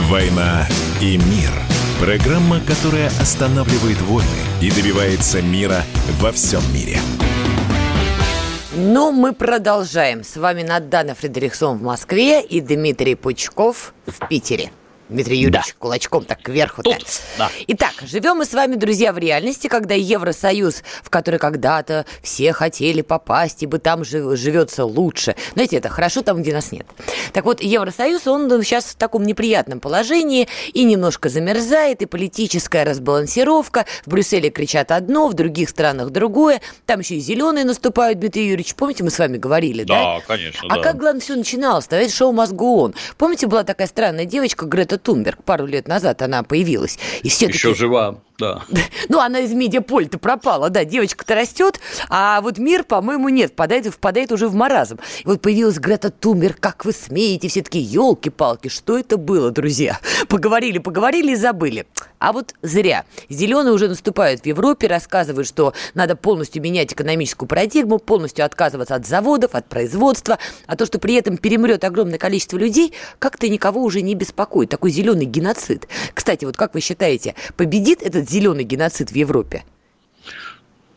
[0.09, 0.67] «Война
[1.01, 1.72] и мир».
[1.99, 4.27] Программа, которая останавливает войны
[4.61, 5.83] и добивается мира
[6.19, 6.97] во всем мире.
[8.75, 10.23] Ну, мы продолжаем.
[10.23, 14.71] С вами Надана Фредериксон в Москве и Дмитрий Пучков в Питере.
[15.09, 15.73] Дмитрий Юрьевич, да.
[15.79, 16.91] кулачком так кверху-то.
[16.91, 17.05] Тут,
[17.37, 17.49] да.
[17.67, 23.01] Итак, живем мы с вами, друзья, в реальности, когда Евросоюз, в который когда-то все хотели
[23.01, 25.35] попасть, ибо там живется лучше.
[25.53, 26.87] Знаете, это хорошо там, где нас нет.
[27.33, 33.85] Так вот, Евросоюз, он сейчас в таком неприятном положении и немножко замерзает, и политическая разбалансировка.
[34.05, 36.61] В Брюсселе кричат одно, в других странах другое.
[36.85, 38.75] Там еще и зеленые наступают, Дмитрий Юрьевич.
[38.75, 40.15] Помните, мы с вами говорили, да?
[40.15, 40.81] Да, конечно, А да.
[40.81, 41.97] как, главное, все начиналось-то?
[41.97, 45.43] Ведь шоу «Мозгу Помните, была такая странная девочка Грета Тунберг.
[45.43, 46.97] Пару лет назад она появилась.
[47.23, 48.61] И все Еще жива, да.
[49.09, 50.85] Ну, она из медиаполя-то пропала, да.
[50.85, 51.79] Девочка-то растет,
[52.09, 54.97] а вот мир, по-моему, нет, впадает, впадает уже в маразм.
[55.23, 59.99] И вот появилась Грета Тунберг, как вы смеете, все такие, елки-палки, что это было, друзья?
[60.27, 61.85] Поговорили, поговорили и забыли.
[62.19, 63.03] А вот зря.
[63.27, 69.05] Зеленые уже наступают в Европе, рассказывают, что надо полностью менять экономическую парадигму, полностью отказываться от
[69.05, 74.01] заводов, от производства, а то, что при этом перемрет огромное количество людей, как-то никого уже
[74.01, 74.69] не беспокоит.
[74.69, 75.89] Такой зеленый геноцид.
[76.13, 79.63] Кстати, вот как вы считаете, победит этот зеленый геноцид в Европе?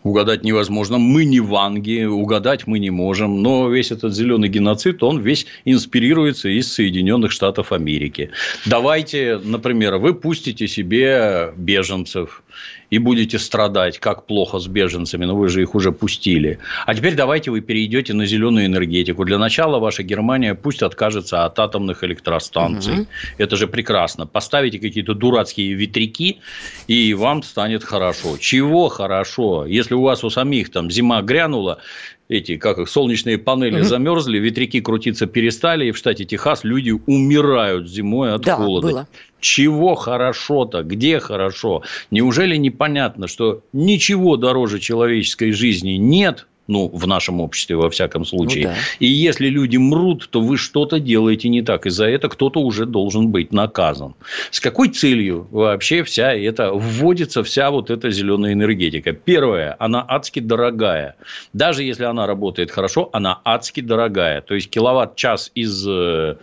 [0.06, 0.98] Угадать невозможно.
[0.98, 3.42] Мы не ванги, угадать мы не можем.
[3.42, 8.30] Но весь этот зеленый геноцид, он весь инспирируется из Соединенных Штатов Америки.
[8.64, 12.42] Давайте, например, вы пустите себе беженцев
[12.90, 16.58] и будете страдать, как плохо с беженцами, но вы же их уже пустили.
[16.86, 19.24] А теперь давайте вы перейдете на зеленую энергетику.
[19.24, 23.00] Для начала ваша Германия пусть откажется от атомных электростанций.
[23.00, 23.06] Угу.
[23.38, 24.26] Это же прекрасно.
[24.26, 26.38] Поставите какие-то дурацкие ветряки,
[26.86, 28.36] и вам станет хорошо.
[28.38, 29.66] Чего хорошо?
[29.66, 31.78] Если у вас у самих там зима грянула,
[32.28, 33.84] эти, как их, солнечные панели угу.
[33.84, 38.86] замерзли, ветряки крутиться перестали, и в штате Техас люди умирают зимой от да, холода.
[38.88, 39.08] Было.
[39.40, 40.82] Чего хорошо-то?
[40.82, 41.82] Где хорошо?
[42.10, 48.68] Неужели непонятно, что ничего дороже человеческой жизни нет, ну, в нашем обществе, во всяком случае.
[48.68, 48.76] Ну, да.
[49.00, 51.86] И если люди мрут, то вы что-то делаете не так.
[51.86, 54.14] И за это кто-то уже должен быть наказан.
[54.50, 59.12] С какой целью вообще вся эта, вводится вся вот эта зеленая энергетика?
[59.12, 61.16] Первое, она адски дорогая.
[61.52, 64.40] Даже если она работает хорошо, она адски дорогая.
[64.40, 66.36] То есть, киловатт-час из э,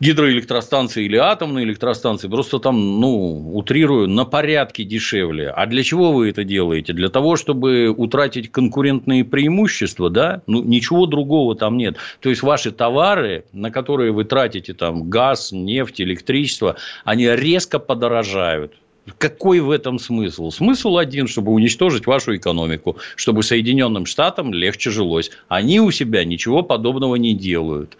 [0.00, 5.50] гидроэлектростанции или атомные электростанции просто там, ну, утрирую, на порядке дешевле.
[5.50, 6.92] А для чего вы это делаете?
[6.92, 10.42] Для того, чтобы утратить конкурентные преимущества, да?
[10.46, 11.96] Ну, ничего другого там нет.
[12.20, 18.74] То есть, ваши товары, на которые вы тратите там газ, нефть, электричество, они резко подорожают.
[19.16, 20.50] Какой в этом смысл?
[20.50, 25.30] Смысл один, чтобы уничтожить вашу экономику, чтобы Соединенным Штатам легче жилось.
[25.48, 27.96] Они у себя ничего подобного не делают.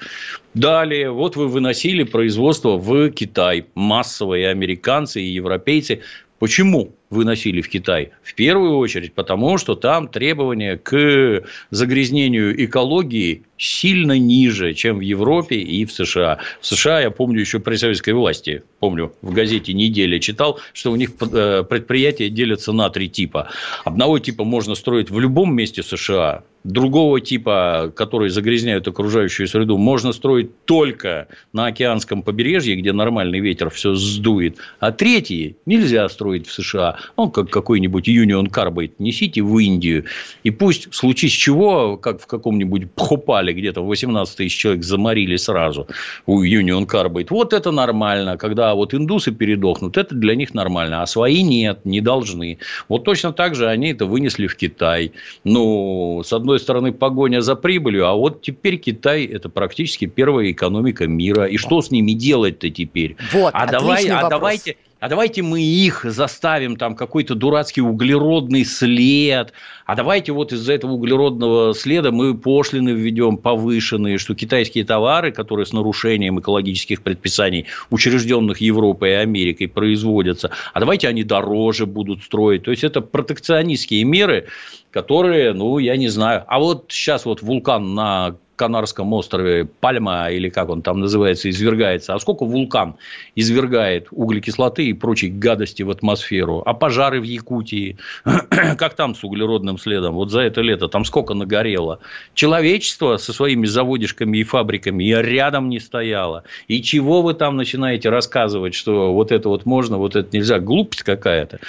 [0.55, 3.67] Далее, вот вы выносили производство в Китай.
[3.75, 6.03] Массовые американцы и европейцы.
[6.39, 6.93] Почему?
[7.11, 8.11] Выносили в Китай?
[8.23, 15.57] В первую очередь, потому что там требования к загрязнению экологии сильно ниже, чем в Европе
[15.57, 16.39] и в США.
[16.61, 20.97] В США, я помню, еще при советской власти, помню, в газете «Неделя» читал, что у
[20.97, 23.49] них э, предприятия делятся на три типа.
[23.85, 30.13] Одного типа можно строить в любом месте США, другого типа, которые загрязняют окружающую среду, можно
[30.13, 36.53] строить только на океанском побережье, где нормальный ветер все сдует, а третий нельзя строить в
[36.53, 40.05] США ну, как какой-нибудь Union Carbide несите в Индию,
[40.45, 45.37] и пусть в случае с чего, как в каком-нибудь Пхопале где-то 18 тысяч человек заморили
[45.37, 45.89] сразу
[46.27, 47.29] у Union Carbide.
[47.31, 52.01] Вот это нормально, когда вот индусы передохнут, это для них нормально, а свои нет, не
[52.01, 52.59] должны.
[52.89, 55.13] Вот точно так же они это вынесли в Китай.
[55.45, 61.07] Ну, с одной стороны, погоня за прибылью, а вот теперь Китай– это практически первая экономика
[61.07, 61.45] мира.
[61.45, 63.17] И что с ними делать-то теперь?
[63.33, 69.53] Вот, а, давай, а давайте а давайте мы их заставим там какой-то дурацкий углеродный след,
[69.87, 75.67] а давайте вот из-за этого углеродного следа мы пошлины введем повышенные, что китайские товары, которые
[75.67, 82.65] с нарушением экологических предписаний, учрежденных Европой и Америкой, производятся, а давайте они дороже будут строить.
[82.65, 84.47] То есть, это протекционистские меры,
[84.91, 86.45] которые, ну, я не знаю.
[86.49, 92.15] А вот сейчас вот вулкан на Канарском острове Пальма, или как он там называется, извергается,
[92.15, 92.97] а сколько вулкан
[93.37, 97.97] извергает углекислоты и прочей гадости в атмосферу, а пожары в Якутии,
[98.77, 102.01] как там с углеродным следом, вот за это лето там сколько нагорело.
[102.35, 106.43] Человечество со своими заводишками и фабриками и рядом не стояло.
[106.67, 111.05] И чего вы там начинаете рассказывать, что вот это вот можно, вот это нельзя, глупость
[111.05, 111.61] какая-то.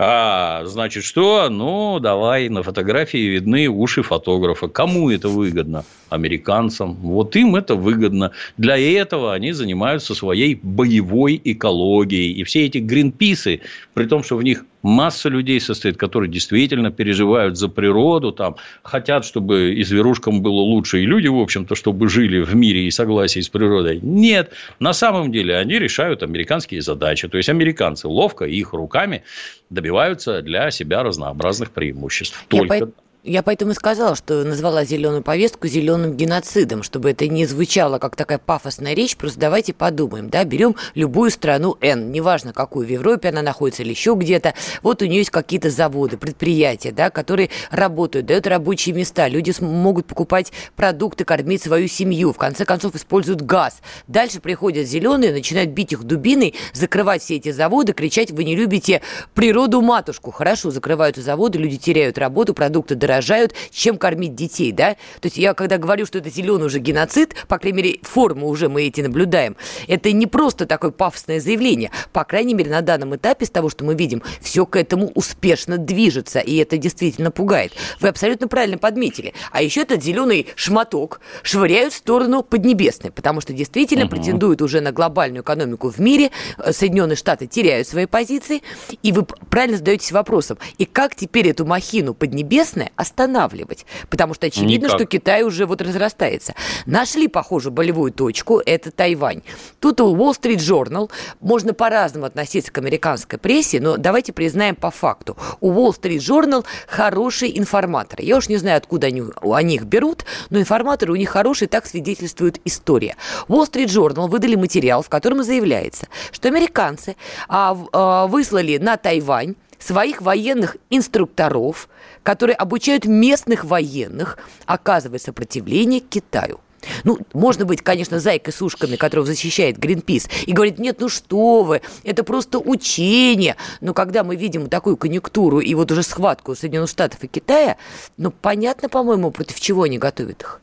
[0.00, 1.48] А, значит, что?
[1.50, 4.68] Ну, давай, на фотографии видны уши фотографа.
[4.68, 5.84] Кому это выгодно?
[6.08, 6.94] Американцам.
[6.94, 8.30] Вот им это выгодно.
[8.56, 12.32] Для этого они занимаются своей боевой экологией.
[12.32, 13.60] И все эти гринписы,
[13.94, 19.24] при том, что в них масса людей состоит, которые действительно переживают за природу, там, хотят,
[19.24, 23.40] чтобы и зверушкам было лучше, и люди, в общем-то, чтобы жили в мире и согласии
[23.40, 24.00] с природой.
[24.02, 27.28] Нет, на самом деле они решают американские задачи.
[27.28, 29.22] То есть, американцы ловко их руками
[29.70, 32.44] добиваются для себя разнообразных преимуществ.
[32.48, 32.74] Только...
[32.74, 32.86] Я
[33.28, 38.16] я поэтому и сказала, что назвала зеленую повестку зеленым геноцидом, чтобы это не звучало как
[38.16, 39.16] такая пафосная речь.
[39.16, 43.90] Просто давайте подумаем, да, берем любую страну N, неважно какую, в Европе она находится или
[43.90, 44.54] еще где-то.
[44.82, 49.28] Вот у нее есть какие-то заводы, предприятия, да, которые работают, дают рабочие места.
[49.28, 53.80] Люди могут покупать продукты, кормить свою семью, в конце концов используют газ.
[54.06, 59.02] Дальше приходят зеленые, начинают бить их дубиной, закрывать все эти заводы, кричать, вы не любите
[59.34, 60.30] природу матушку.
[60.30, 64.94] Хорошо, закрываются заводы, люди теряют работу, продукты дорожают, чем кормить детей, да?
[65.20, 68.68] То есть я когда говорю, что это зеленый уже геноцид, по крайней мере, формы уже
[68.68, 71.90] мы эти наблюдаем, это не просто такое пафосное заявление.
[72.12, 75.78] По крайней мере, на данном этапе, с того, что мы видим, все к этому успешно
[75.78, 77.72] движется, и это действительно пугает.
[78.00, 79.34] Вы абсолютно правильно подметили.
[79.50, 84.16] А еще этот зеленый шматок швыряют в сторону Поднебесной, потому что действительно угу.
[84.16, 86.30] претендуют уже на глобальную экономику в мире,
[86.70, 88.62] Соединенные Штаты теряют свои позиции,
[89.02, 94.86] и вы правильно задаетесь вопросом, и как теперь эту махину Поднебесная останавливать, потому что очевидно,
[94.86, 94.98] Никак.
[94.98, 96.54] что Китай уже вот разрастается.
[96.86, 99.42] Нашли, похоже, болевую точку, это Тайвань.
[99.80, 104.90] Тут у Wall Street Journal можно по-разному относиться к американской прессе, но давайте признаем по
[104.90, 105.36] факту.
[105.60, 108.22] У Wall Street Journal хорошие информаторы.
[108.22, 111.86] Я уж не знаю, откуда они о них берут, но информаторы у них хорошие, так
[111.86, 113.16] свидетельствует история.
[113.48, 117.16] Wall Street Journal выдали материал, в котором заявляется, что американцы
[117.48, 121.88] а, а, выслали на Тайвань своих военных инструкторов,
[122.28, 124.36] которые обучают местных военных
[124.66, 126.60] оказывать сопротивление Китаю.
[127.02, 131.62] Ну, можно быть, конечно, зайкой с ушками, которого защищает Гринпис, и говорит, нет, ну что
[131.62, 133.56] вы, это просто учение.
[133.80, 137.78] Но когда мы видим такую конъюнктуру и вот уже схватку Соединенных Штатов и Китая,
[138.18, 140.60] ну, понятно, по-моему, против чего они готовят их.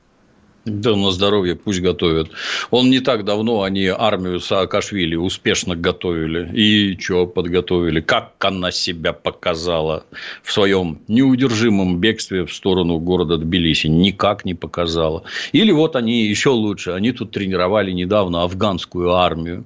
[0.65, 2.31] Да, на здоровье пусть готовят.
[2.71, 6.51] Он не так давно, они армию Саакашвили успешно готовили.
[6.53, 8.01] И что подготовили?
[8.01, 10.05] Как она себя показала
[10.41, 13.87] в своем неудержимом бегстве в сторону города Тбилиси?
[13.87, 15.23] Никак не показала.
[15.51, 16.91] Или вот они еще лучше.
[16.91, 19.65] Они тут тренировали недавно афганскую армию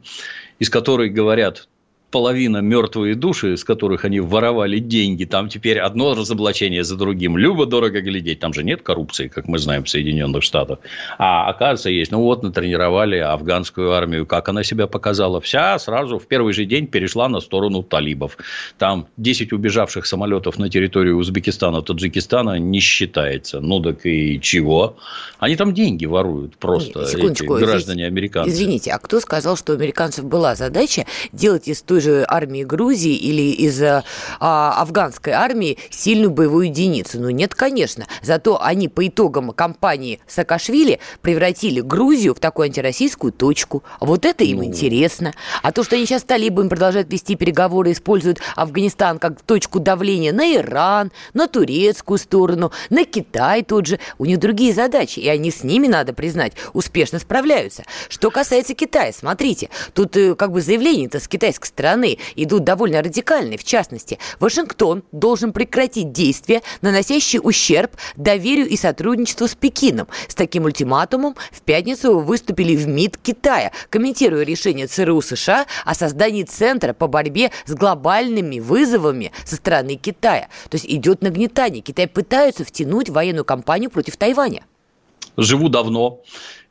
[0.59, 1.67] из которой говорят,
[2.12, 7.38] половина мертвые души, с которых они воровали деньги, там теперь одно разоблачение за другим.
[7.38, 8.39] Любо дорого глядеть.
[8.39, 10.80] Там же нет коррупции, как мы знаем в Соединенных Штатах.
[11.17, 12.12] А оказывается, есть.
[12.12, 14.26] Ну вот, натренировали афганскую армию.
[14.26, 15.39] Как она себя показала?
[15.41, 18.38] Вся сразу в первый же день перешла на сторону талибов.
[18.78, 23.60] Там 10 убежавших самолетов на территорию Узбекистана, Таджикистана не считается.
[23.60, 24.98] Ну так и чего?
[25.39, 28.52] Они там деньги воруют просто, эти граждане американцы.
[28.52, 33.15] Извините, а кто сказал, что у американцев была задача делать из той же армии Грузии
[33.15, 34.03] или из а,
[34.81, 37.19] афганской армии сильную боевую единицу?
[37.19, 38.07] Ну, нет, конечно.
[38.21, 43.83] Зато они по итогам кампании Саакашвили превратили Грузию в такую антироссийскую точку.
[43.99, 44.65] Вот это им ну...
[44.65, 45.33] интересно.
[45.62, 50.31] А то, что они сейчас с талибами продолжают вести переговоры, используют Афганистан как точку давления
[50.31, 55.51] на Иран, на турецкую сторону, на Китай тот же, у них другие задачи, и они
[55.51, 57.83] с ними, надо признать, успешно справляются.
[58.07, 63.02] Что касается Китая, смотрите, тут э, как бы заявление-то с китайской стороны стороны идут довольно
[63.02, 63.58] радикальные.
[63.58, 70.08] В частности, Вашингтон должен прекратить действия, наносящие ущерб доверию и сотрудничеству с Пекином.
[70.28, 76.43] С таким ультиматумом в пятницу выступили в МИД Китая, комментируя решение ЦРУ США о создании
[76.43, 80.47] Центра по борьбе с глобальными вызовами со стороны Китая.
[80.69, 81.82] То есть идет нагнетание.
[81.82, 84.63] Китай пытается втянуть военную кампанию против Тайваня.
[85.38, 86.21] Живу давно.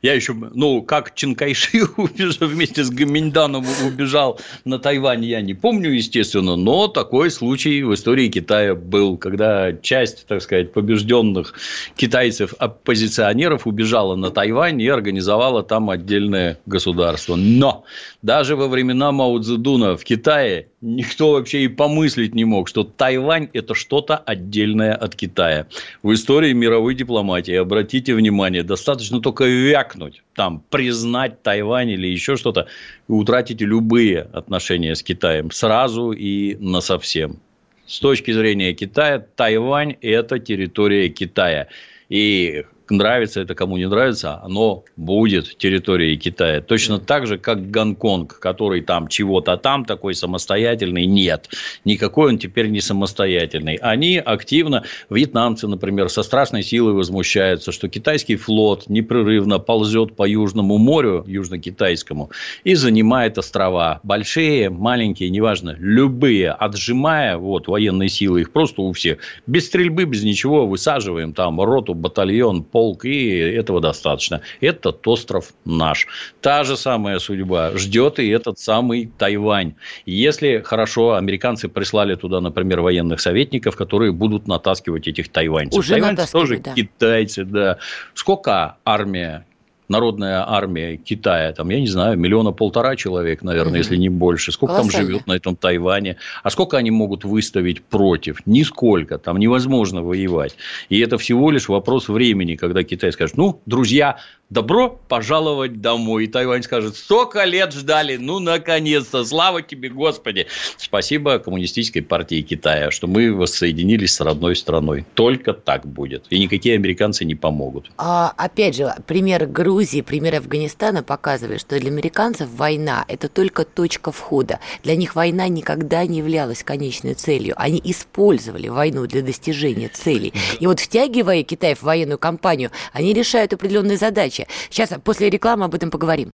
[0.01, 6.55] Я еще, ну, как Чинкайши вместе с Гаминданом убежал на Тайвань, я не помню, естественно,
[6.55, 11.53] но такой случай в истории Китая был, когда часть, так сказать, побежденных
[11.97, 17.35] китайцев-оппозиционеров убежала на Тайвань и организовала там отдельное государство.
[17.35, 17.83] Но
[18.21, 23.49] даже во времена Мао Цзэдуна в Китае никто вообще и помыслить не мог, что Тайвань–
[23.53, 25.67] это что-то отдельное от Китая.
[26.03, 32.35] В истории мировой дипломатии, обратите внимание, достаточно только вяк вякнуть, там, признать Тайвань или еще
[32.35, 32.67] что-то,
[33.07, 37.39] и утратите любые отношения с Китаем сразу и насовсем.
[37.85, 41.67] С точки зрения Китая, Тайвань– это территория Китая.
[42.09, 46.61] И нравится это, кому не нравится, оно будет территорией Китая.
[46.61, 51.49] Точно так же, как Гонконг, который там чего-то там такой самостоятельный, нет.
[51.85, 53.75] Никакой он теперь не самостоятельный.
[53.75, 60.77] Они активно, вьетнамцы, например, со страшной силой возмущаются, что китайский флот непрерывно ползет по Южному
[60.77, 62.31] морю, южно-китайскому,
[62.63, 63.99] и занимает острова.
[64.03, 70.23] Большие, маленькие, неважно, любые, отжимая вот, военные силы, их просто у всех, без стрельбы, без
[70.23, 74.39] ничего, высаживаем там роту, батальон, полк, и этого достаточно.
[74.61, 76.07] Этот остров наш.
[76.39, 79.73] Та же самая судьба ждет и этот самый Тайвань.
[80.05, 85.77] Если хорошо, американцы прислали туда, например, военных советников, которые будут натаскивать этих тайваньцев.
[85.77, 86.73] Уже Тайваньцы тоже да.
[86.73, 87.77] китайцы, да.
[88.13, 89.45] Сколько армия
[89.89, 93.77] народная армия Китая, там, я не знаю, миллиона полтора человек, наверное, угу.
[93.77, 94.51] если не больше.
[94.51, 94.97] Сколько Колоссально.
[94.97, 96.17] там живет на этом Тайване?
[96.43, 98.45] А сколько они могут выставить против?
[98.45, 99.17] Нисколько.
[99.17, 100.55] Там невозможно воевать.
[100.89, 104.17] И это всего лишь вопрос времени, когда Китай скажет, ну, друзья,
[104.49, 106.25] добро пожаловать домой.
[106.25, 110.47] И Тайвань скажет, столько лет ждали, ну, наконец-то, слава тебе, Господи.
[110.77, 115.05] Спасибо Коммунистической партии Китая, что мы воссоединились с родной страной.
[115.13, 116.25] Только так будет.
[116.29, 117.91] И никакие американцы не помогут.
[117.97, 124.11] А, опять же, пример Грузии, пример Афганистана показывает, что для американцев война– это только точка
[124.11, 124.59] входа.
[124.83, 127.53] Для них война никогда не являлась конечной целью.
[127.57, 130.33] Они использовали войну для достижения целей.
[130.59, 134.47] И вот втягивая Китай в военную кампанию, они решают определенные задачи задачи.
[134.69, 136.31] Сейчас после рекламы об этом поговорим.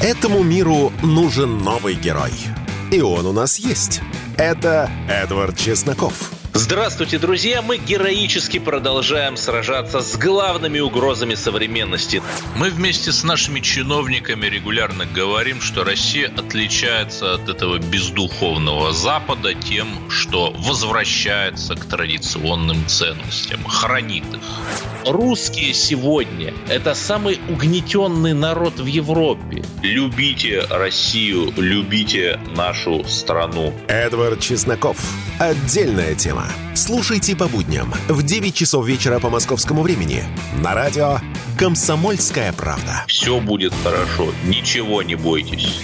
[0.00, 2.32] Этому миру нужен новый герой.
[2.90, 4.00] И он у нас есть.
[4.36, 6.41] Это Эдвард Чесноков.
[6.54, 7.62] Здравствуйте, друзья!
[7.62, 12.22] Мы героически продолжаем сражаться с главными угрозами современности.
[12.56, 20.10] Мы вместе с нашими чиновниками регулярно говорим, что Россия отличается от этого бездуховного Запада тем,
[20.10, 25.10] что возвращается к традиционным ценностям, хранит их.
[25.10, 29.64] Русские сегодня– это самый угнетенный народ в Европе.
[29.82, 33.72] Любите Россию, любите нашу страну.
[33.88, 34.98] Эдвард Чесноков.
[35.38, 36.41] Отдельная тема.
[36.74, 40.24] Слушайте по будням в 9 часов вечера по московскому времени
[40.62, 41.18] на радио
[41.58, 43.04] «Комсомольская правда».
[43.08, 45.80] Все будет хорошо, ничего не бойтесь.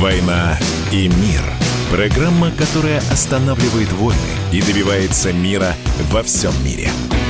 [0.00, 0.58] «Война
[0.90, 1.42] и мир»–
[1.90, 4.18] программа, которая останавливает войны
[4.52, 5.74] и добивается мира
[6.10, 6.90] во всем мире–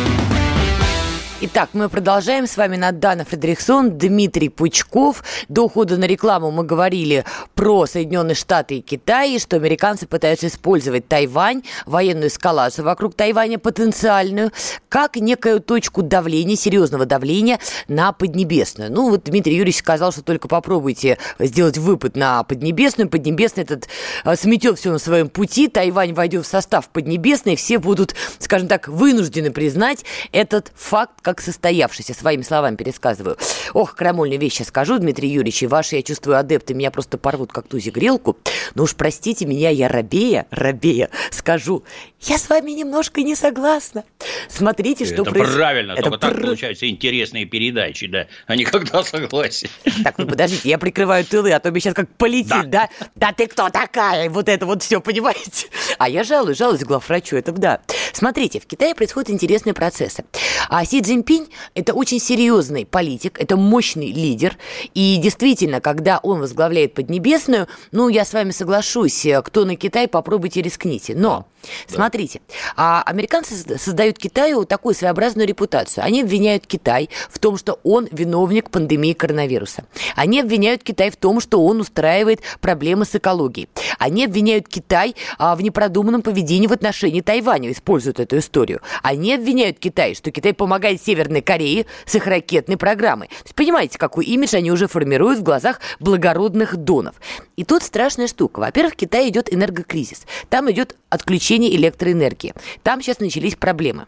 [1.45, 2.47] Итак, мы продолжаем.
[2.47, 5.25] С вами Надана Фредериксон, Дмитрий Пучков.
[5.49, 7.25] До ухода на рекламу мы говорили
[7.57, 14.53] про Соединенные Штаты и Китай, что американцы пытаются использовать Тайвань, военную эскалацию вокруг Тайваня потенциальную,
[14.89, 18.93] как некую точку давления, серьезного давления на Поднебесную.
[18.93, 23.09] Ну, вот Дмитрий Юрьевич сказал, что только попробуйте сделать выпад на Поднебесную.
[23.09, 23.89] Поднебесная этот
[24.25, 28.87] э, сметет все на своем пути, Тайвань войдет в состав Поднебесной, все будут, скажем так,
[28.87, 33.39] вынуждены признать этот факт как состоявшийся, своими словами пересказываю.
[33.73, 37.67] Ох, крамольные вещи скажу, Дмитрий Юрьевич, и ваши, я чувствую, адепты меня просто порвут, как
[37.67, 38.37] тузи грелку.
[38.75, 41.85] Но уж простите меня, я рабея, рабея, скажу,
[42.21, 44.05] я с вами немножко не согласна.
[44.49, 45.57] Смотрите, что Это происходит.
[45.57, 46.35] правильно, Это только пр...
[46.35, 49.69] так получаются интересные передачи, да, а не когда согласен.
[50.05, 52.89] Так, ну подождите, я прикрываю тылы, а то мне сейчас как полетит, да?
[53.01, 54.29] Да, да ты кто такая?
[54.29, 55.69] Вот это вот все, понимаете?
[56.03, 57.79] А я жалуюсь, жалуюсь главврачу, это да.
[58.13, 60.25] Смотрите, в Китае происходят интересные процессы.
[60.69, 61.47] А Си Цзиньпинь–
[61.77, 64.59] это очень серьезный политик, это мощный лидер.
[64.95, 70.61] И действительно, когда он возглавляет Поднебесную, ну, я с вами соглашусь, кто на Китай, попробуйте
[70.61, 71.15] рискните.
[71.15, 71.95] Но да.
[71.95, 72.41] Смотрите,
[72.77, 76.05] а американцы создают Китаю такую своеобразную репутацию.
[76.05, 79.85] Они обвиняют Китай в том, что он виновник пандемии коронавируса.
[80.17, 83.69] Они обвиняют Китай в том, что он устраивает проблемы с экологией.
[83.99, 85.63] Они обвиняют Китай а, в
[85.93, 88.81] непродуманном поведении в отношении Тайваня, используют эту историю.
[89.03, 93.29] Они обвиняют Китай, что Китай помогает Северной Корее с их ракетной программой.
[93.29, 97.15] То есть понимаете, какой имидж они уже формируют в глазах благородных донов.
[97.57, 98.61] И тут страшная штука.
[98.61, 100.23] Во-первых, в Китае идет энергокризис.
[100.49, 102.55] Там идет отключение электроэнергии.
[102.83, 104.07] Там сейчас начались проблемы.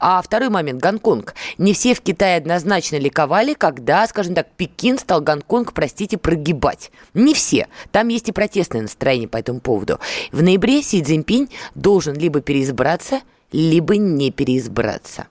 [0.00, 1.34] А второй момент– Гонконг.
[1.56, 6.90] Не все в Китае однозначно ликовали, когда, скажем так, Пекин стал Гонконг, простите, прогибать.
[7.14, 7.68] Не все.
[7.90, 9.98] Там есть и протестное настроение по этому поводу.
[10.30, 13.20] В ноябре Си Цзиньпинь должен либо переизбраться,
[13.52, 15.28] либо не переизбраться.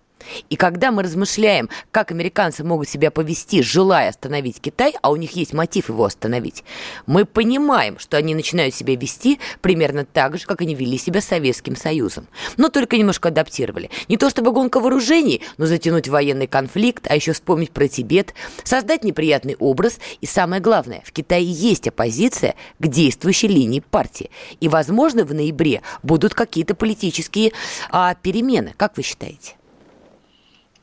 [0.50, 5.32] И когда мы размышляем, как американцы могут себя повести, желая остановить Китай, а у них
[5.32, 6.64] есть мотив его остановить,
[7.06, 11.26] мы понимаем, что они начинают себя вести примерно так же, как они вели себя с
[11.26, 12.28] Советским Союзом.
[12.58, 13.90] Но только немножко адаптировали.
[14.08, 19.04] Не то чтобы гонка вооружений, но затянуть военный конфликт, а еще вспомнить про Тибет, создать
[19.04, 20.00] неприятный образ.
[20.22, 24.30] И самое главное, в Китае есть оппозиция к действующей линии партии.
[24.60, 27.52] И, возможно, в ноябре будут какие-то политические
[27.90, 28.74] а, перемены.
[28.78, 29.56] Как вы считаете?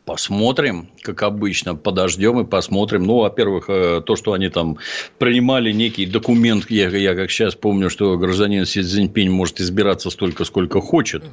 [0.09, 3.05] Посмотрим, как обычно, подождем и посмотрим.
[3.05, 4.79] Ну, во-первых, э, то, что они там
[5.19, 10.47] принимали некий документ, я, я как сейчас помню, что гражданин Си Цзиньпинь может избираться столько,
[10.47, 11.25] сколько хочет,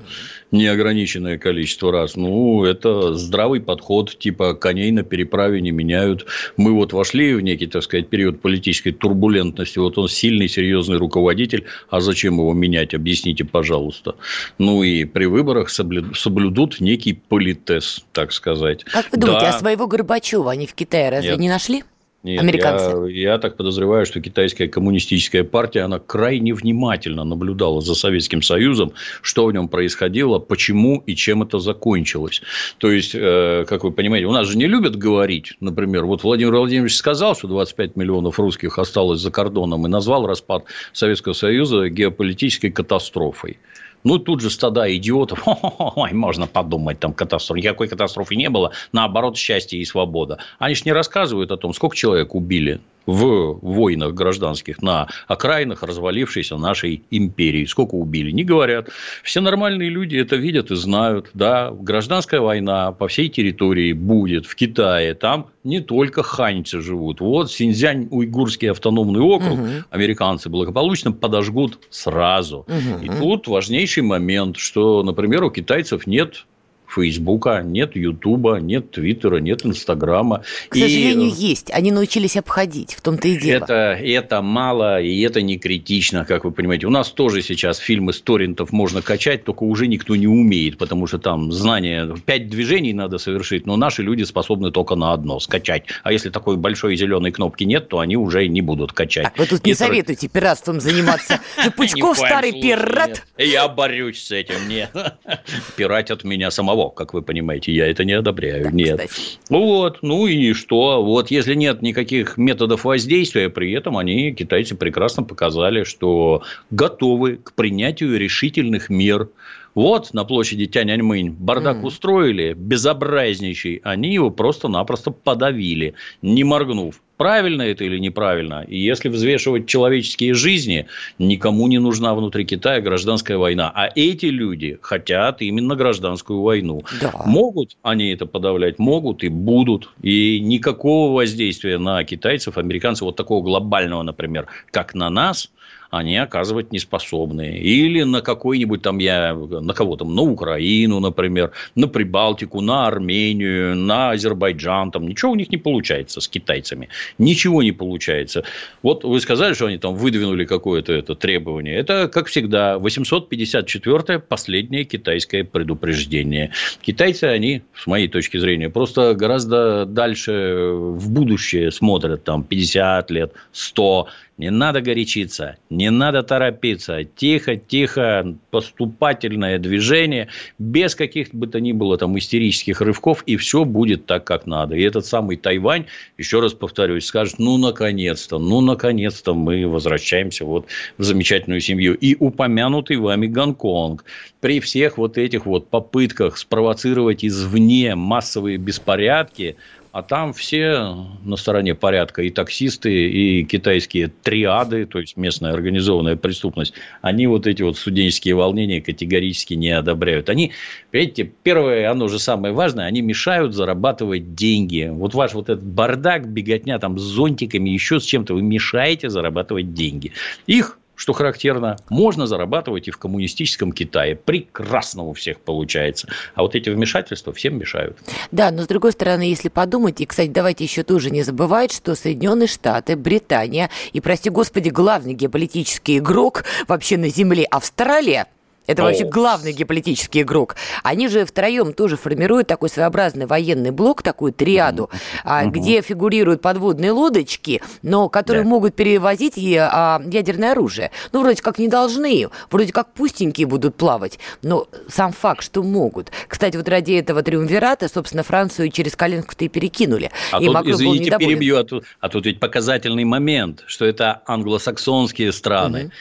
[0.51, 2.17] неограниченное количество раз.
[2.17, 6.25] Ну, это здравый подход, типа коней на переправе не меняют.
[6.57, 9.79] Мы вот вошли в некий, так сказать, период политической турбулентности.
[9.79, 12.93] Вот он сильный, серьезный руководитель, а зачем его менять?
[12.93, 14.15] Объясните, пожалуйста.
[14.57, 18.83] Ну, и при выборах соблюдут некий политез, так сказать сказать.
[18.85, 19.55] Как вы думаете, да.
[19.55, 21.39] а своего Горбачева они в Китае разве Нет.
[21.39, 21.83] не нашли?
[22.23, 23.11] Нет, американцы.
[23.11, 28.93] Я, я так подозреваю, что китайская коммунистическая партия, она крайне внимательно наблюдала за Советским Союзом,
[29.21, 32.41] что в нем происходило, почему и чем это закончилось.
[32.79, 36.55] То есть, э, как вы понимаете, у нас же не любят говорить, например, вот Владимир
[36.55, 40.63] Владимирович сказал, что 25 миллионов русских осталось за кордоном и назвал распад
[40.93, 43.59] Советского Союза геополитической катастрофой.
[44.05, 45.43] Ну, тут же стада идиотов.
[45.95, 47.59] Ой, можно подумать, там катастрофа.
[47.59, 48.71] Никакой катастрофы не было.
[48.91, 50.37] Наоборот, счастье и свобода.
[50.59, 56.57] Они же не рассказывают о том, сколько человек убили в войнах гражданских на окраинах развалившейся
[56.57, 57.65] нашей империи.
[57.65, 58.89] Сколько убили, не говорят.
[59.23, 61.29] Все нормальные люди это видят и знают.
[61.33, 65.13] Да, гражданская война по всей территории будет в Китае.
[65.13, 67.21] Там не только ханьцы живут.
[67.21, 69.67] Вот Синьцзянь, уйгурский автономный округ, угу.
[69.89, 72.65] американцы благополучно подожгут сразу.
[72.67, 73.03] Угу.
[73.03, 76.45] И тут важнейший момент, что, например, у китайцев нет
[76.87, 80.43] Фейсбука, нет Ютуба, нет Твиттера, нет Инстаграма.
[80.69, 81.33] К сожалению, и...
[81.33, 81.71] есть.
[81.71, 83.63] Они научились обходить, в том-то и дело.
[83.63, 86.87] Это, это мало, и это не критично, как вы понимаете.
[86.87, 91.07] У нас тоже сейчас фильмы с торрентов можно качать, только уже никто не умеет, потому
[91.07, 95.85] что там знание, пять движений надо совершить, но наши люди способны только на одно– скачать.
[96.03, 99.23] А если такой большой зеленой кнопки нет, то они уже не будут качать.
[99.23, 101.39] Так, вы тут не и советуете пиратством заниматься.
[101.75, 103.23] Пучков старый пират.
[103.37, 104.91] Я борюсь с этим, нет.
[105.75, 108.65] Пиратят меня самого как вы понимаете, я это не одобряю.
[108.65, 109.01] Да, нет.
[109.01, 109.37] Кстати.
[109.49, 111.03] Вот, ну и что?
[111.03, 117.53] Вот если нет никаких методов воздействия, при этом они, китайцы, прекрасно показали, что готовы к
[117.53, 119.29] принятию решительных мер.
[119.75, 121.85] Вот на площади Тяньаньмынь бардак mm.
[121.85, 127.01] устроили, безобразнейший, они его просто-напросто подавили, не моргнув.
[127.17, 128.65] Правильно это или неправильно?
[128.67, 130.87] И если взвешивать человеческие жизни,
[131.19, 133.71] никому не нужна внутри Китая гражданская война.
[133.73, 136.83] А эти люди хотят именно гражданскую войну.
[137.01, 137.11] Да.
[137.25, 138.79] Могут они это подавлять?
[138.79, 139.89] Могут и будут.
[140.01, 145.51] И никакого воздействия на китайцев, американцев, вот такого глобального, например, как на нас–
[145.89, 147.57] они оказывать не способны.
[147.57, 153.75] Или на какой-нибудь там, я на кого там, на Украину, например, на Прибалтику, на Армению,
[153.75, 156.89] на Азербайджан, там ничего у них не получается с китайцами.
[157.17, 158.43] Ничего не получается.
[158.81, 161.75] Вот вы сказали, что они там выдвинули какое-то это требование.
[161.75, 166.51] Это, как всегда, 854-е последнее китайское предупреждение.
[166.81, 173.33] Китайцы, они, с моей точки зрения, просто гораздо дальше в будущее смотрят, там, 50 лет,
[173.51, 174.07] 100
[174.37, 177.03] не надо горячиться, не надо торопиться.
[177.03, 180.27] Тихо, тихо, поступательное движение,
[180.59, 184.75] без каких бы то ни было там истерических рывков, и все будет так, как надо.
[184.75, 185.85] И этот самый Тайвань,
[186.17, 190.67] еще раз повторюсь, скажет, ну, наконец-то, ну, наконец-то мы возвращаемся вот
[190.97, 191.95] в замечательную семью.
[191.95, 194.03] И упомянутый вами Гонконг.
[194.41, 199.55] При всех вот этих вот попытках спровоцировать извне массовые беспорядки,
[199.95, 200.93] а там все
[201.23, 207.47] на стороне порядка, и таксисты, и китайские триады, то есть местная организованная преступность, они вот
[207.47, 210.29] эти вот студенческие волнения категорически не одобряют.
[210.29, 210.51] Они,
[210.91, 214.89] видите, первое, оно же самое важное, они мешают зарабатывать деньги.
[214.91, 219.73] Вот ваш вот этот бардак, беготня там с зонтиками, еще с чем-то, вы мешаете зарабатывать
[219.73, 220.11] деньги.
[220.45, 224.15] Их что характерно, можно зарабатывать и в коммунистическом Китае.
[224.15, 226.07] Прекрасно у всех получается.
[226.33, 227.97] А вот эти вмешательства всем мешают.
[228.31, 231.95] Да, но с другой стороны, если подумать, и, кстати, давайте еще тоже не забывать, что
[231.95, 238.27] Соединенные Штаты, Британия и, прости господи, главный геополитический игрок вообще на Земле Австралия
[238.67, 240.55] Это вообще главный геополитический игрок.
[240.83, 244.89] Они же втроем тоже формируют такой своеобразный военный блок, такую триаду,
[245.23, 245.49] mm-hmm.
[245.49, 248.49] где фигурируют подводные лодочки, но которые да.
[248.49, 250.91] могут перевозить а, ядерное оружие.
[251.11, 256.11] Ну, вроде как не должны, вроде как пустенькие будут плавать, но сам факт, что могут.
[256.27, 260.11] Кстати, вот ради этого триумвирата, собственно, Францию через коленку-то и перекинули.
[260.31, 264.21] А и тут, Макрон извините, перебью, а тут, а тут ведь показательный момент, что это
[264.25, 265.77] англосаксонские страны.
[265.77, 265.91] Mm-hmm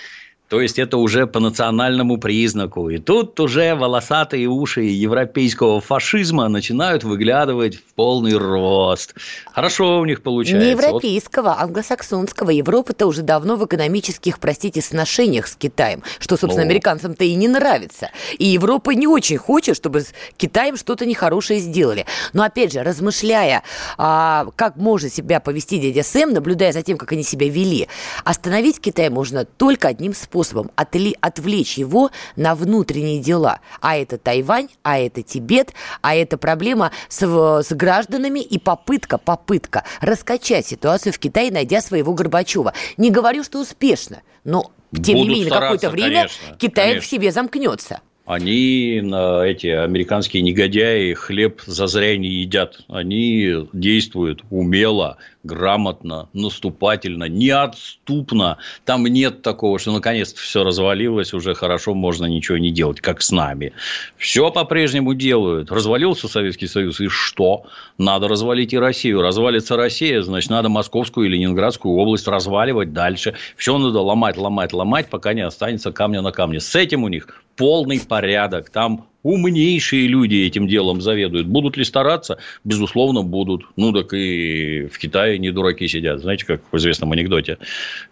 [0.48, 2.90] то есть это уже по национальному признаку.
[2.90, 9.14] И тут уже волосатые уши европейского фашизма начинают выглядывать в полный рост.
[9.52, 10.66] Хорошо у них получается.
[10.66, 11.62] Не европейского, вот.
[11.62, 12.50] англосаксонского.
[12.50, 16.66] Европа-то уже давно в экономических, простите, сношениях с Китаем, что, собственно, О.
[16.66, 18.10] американцам-то и не нравится.
[18.38, 22.04] И Европа не очень хочет, чтобы с Китаем что-то нехорошее сделали.
[22.34, 23.62] Но, опять же, размышляя,
[23.96, 27.88] а, как может себя повести дядя Сэм, наблюдая за тем, как они себя вели,
[28.24, 33.60] остановить Китай можно только одним способом способом отли, отвлечь его на внутренние дела.
[33.80, 35.72] А это Тайвань, а это Тибет,
[36.02, 42.14] а это проблема с, с гражданами и попытка, попытка раскачать ситуацию в Китае, найдя своего
[42.14, 42.74] Горбачева.
[42.96, 47.06] Не говорю, что успешно, но тем Будут не менее на какое-то время конечно, Китай конечно.
[47.06, 52.80] в себе замкнется они, эти американские негодяи, хлеб зазря не едят.
[52.88, 58.56] Они действуют умело, грамотно, наступательно, неотступно.
[58.86, 63.30] Там нет такого, что наконец-то все развалилось, уже хорошо, можно ничего не делать, как с
[63.30, 63.74] нами.
[64.16, 65.70] Все по-прежнему делают.
[65.70, 67.66] Развалился Советский Союз, и что?
[67.98, 69.20] Надо развалить и Россию.
[69.20, 73.34] Развалится Россия, значит, надо Московскую и Ленинградскую область разваливать дальше.
[73.56, 76.60] Все надо ломать, ломать, ломать, пока не останется камня на камне.
[76.60, 78.70] С этим у них полный порядок.
[78.70, 81.46] Там умнейшие люди этим делом заведуют.
[81.46, 82.38] Будут ли стараться?
[82.62, 83.66] Безусловно, будут.
[83.76, 86.20] Ну, так и в Китае не дураки сидят.
[86.20, 87.58] Знаете, как в известном анекдоте,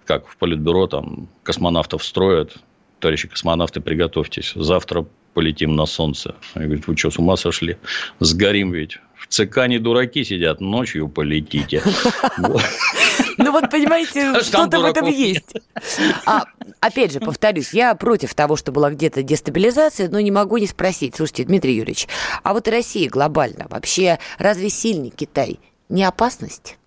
[0.04, 2.56] как в Политбюро там космонавтов строят.
[2.98, 4.52] Товарищи космонавты, приготовьтесь.
[4.54, 6.34] Завтра полетим на Солнце.
[6.54, 7.76] Они говорят, вы что, с ума сошли?
[8.20, 8.98] Сгорим ведь.
[9.16, 11.82] В ЦК не дураки сидят, ночью полетите.
[13.38, 15.54] Ну вот, понимаете, что-то в этом есть.
[16.26, 16.44] А,
[16.80, 21.16] опять же, повторюсь, я против того, что была где-то дестабилизация, но не могу не спросить.
[21.16, 22.08] Слушайте, Дмитрий Юрьевич,
[22.42, 26.78] а вот Россия глобально вообще разве сильный Китай не опасность?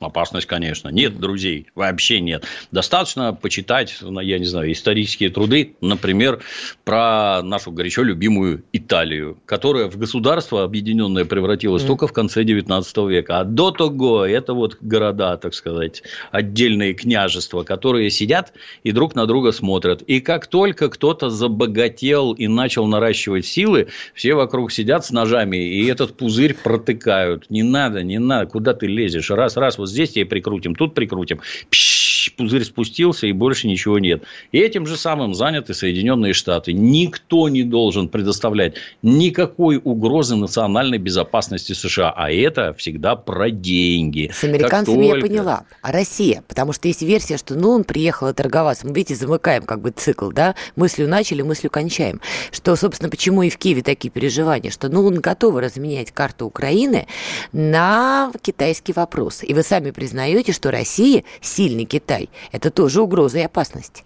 [0.00, 0.88] Опасность, конечно.
[0.88, 2.44] Нет друзей, вообще нет.
[2.70, 6.40] Достаточно почитать, я не знаю, исторические труды, например,
[6.84, 11.86] про нашу горячо любимую Италию, которая в государство объединенное превратилась mm.
[11.86, 13.40] только в конце 19 века.
[13.40, 19.26] А до того это вот города, так сказать, отдельные княжества, которые сидят и друг на
[19.26, 20.00] друга смотрят.
[20.00, 25.84] И как только кто-то забогател и начал наращивать силы, все вокруг сидят с ножами и
[25.84, 27.50] этот пузырь протыкают.
[27.50, 29.30] Не надо, не надо, куда ты лезешь?
[29.30, 31.40] Раз, раз, вот здесь тебе прикрутим, тут прикрутим.
[31.70, 34.24] Пш, пузырь спустился, и больше ничего нет.
[34.52, 36.72] И этим же самым заняты Соединенные Штаты.
[36.72, 42.12] Никто не должен предоставлять никакой угрозы национальной безопасности США.
[42.14, 44.30] А это всегда про деньги.
[44.32, 45.16] С американцами только...
[45.16, 45.64] я поняла.
[45.82, 46.44] А Россия?
[46.48, 48.86] Потому что есть версия, что ну он приехал торговаться.
[48.86, 50.54] Мы, видите, замыкаем как бы цикл, да?
[50.76, 52.20] Мыслью начали, мыслью кончаем.
[52.52, 57.06] Что, собственно, почему и в Киеве такие переживания, что ну он готов разменять карту Украины
[57.52, 59.42] на китайский вопрос.
[59.42, 62.09] И вы сами признаете, что Россия сильный Китай.
[62.52, 64.04] Это тоже угроза и опасность.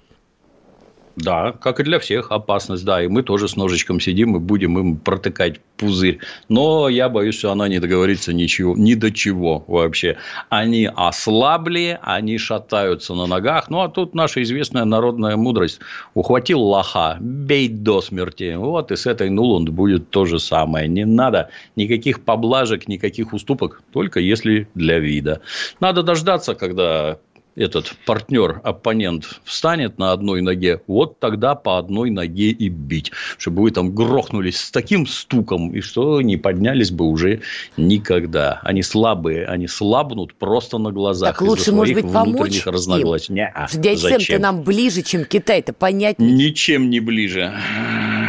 [1.16, 3.02] Да, как и для всех опасность, да.
[3.02, 6.18] И мы тоже с ножичком сидим и будем им протыкать пузырь.
[6.48, 10.16] Но я боюсь, что она не договорится ничего, ни до чего вообще.
[10.48, 13.70] Они ослабли, они шатаются на ногах.
[13.70, 15.80] Ну, а тут наша известная народная мудрость.
[16.14, 18.56] Ухватил лоха, бей до смерти.
[18.56, 20.88] Вот и с этой Нуланд будет то же самое.
[20.88, 25.42] Не надо никаких поблажек, никаких уступок, только если для вида.
[25.78, 27.18] Надо дождаться, когда
[27.56, 33.12] этот партнер, оппонент встанет на одной ноге, вот тогда по одной ноге и бить.
[33.38, 37.42] Чтобы вы там грохнулись с таким стуком, и что не поднялись бы уже
[37.76, 38.60] никогда.
[38.62, 41.30] Они слабые, они слабнут просто на глазах.
[41.30, 43.34] Так лучше, может быть, помочь разногласий.
[43.34, 43.48] им?
[43.74, 46.32] Дядь нам ближе, чем Китай-то, понятнее.
[46.32, 47.52] Ничем не ближе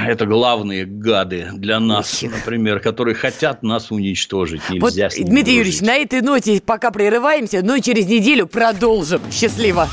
[0.10, 4.62] это главные гады для нас, например, которые хотят нас уничтожить.
[4.70, 9.22] Нельзя вот, Дмитрий Юрьевич, на этой ноте пока прерываемся, но через неделю продолжим.
[9.32, 9.90] Счастливо!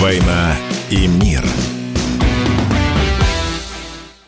[0.00, 0.56] «Война
[0.90, 1.44] и мир»–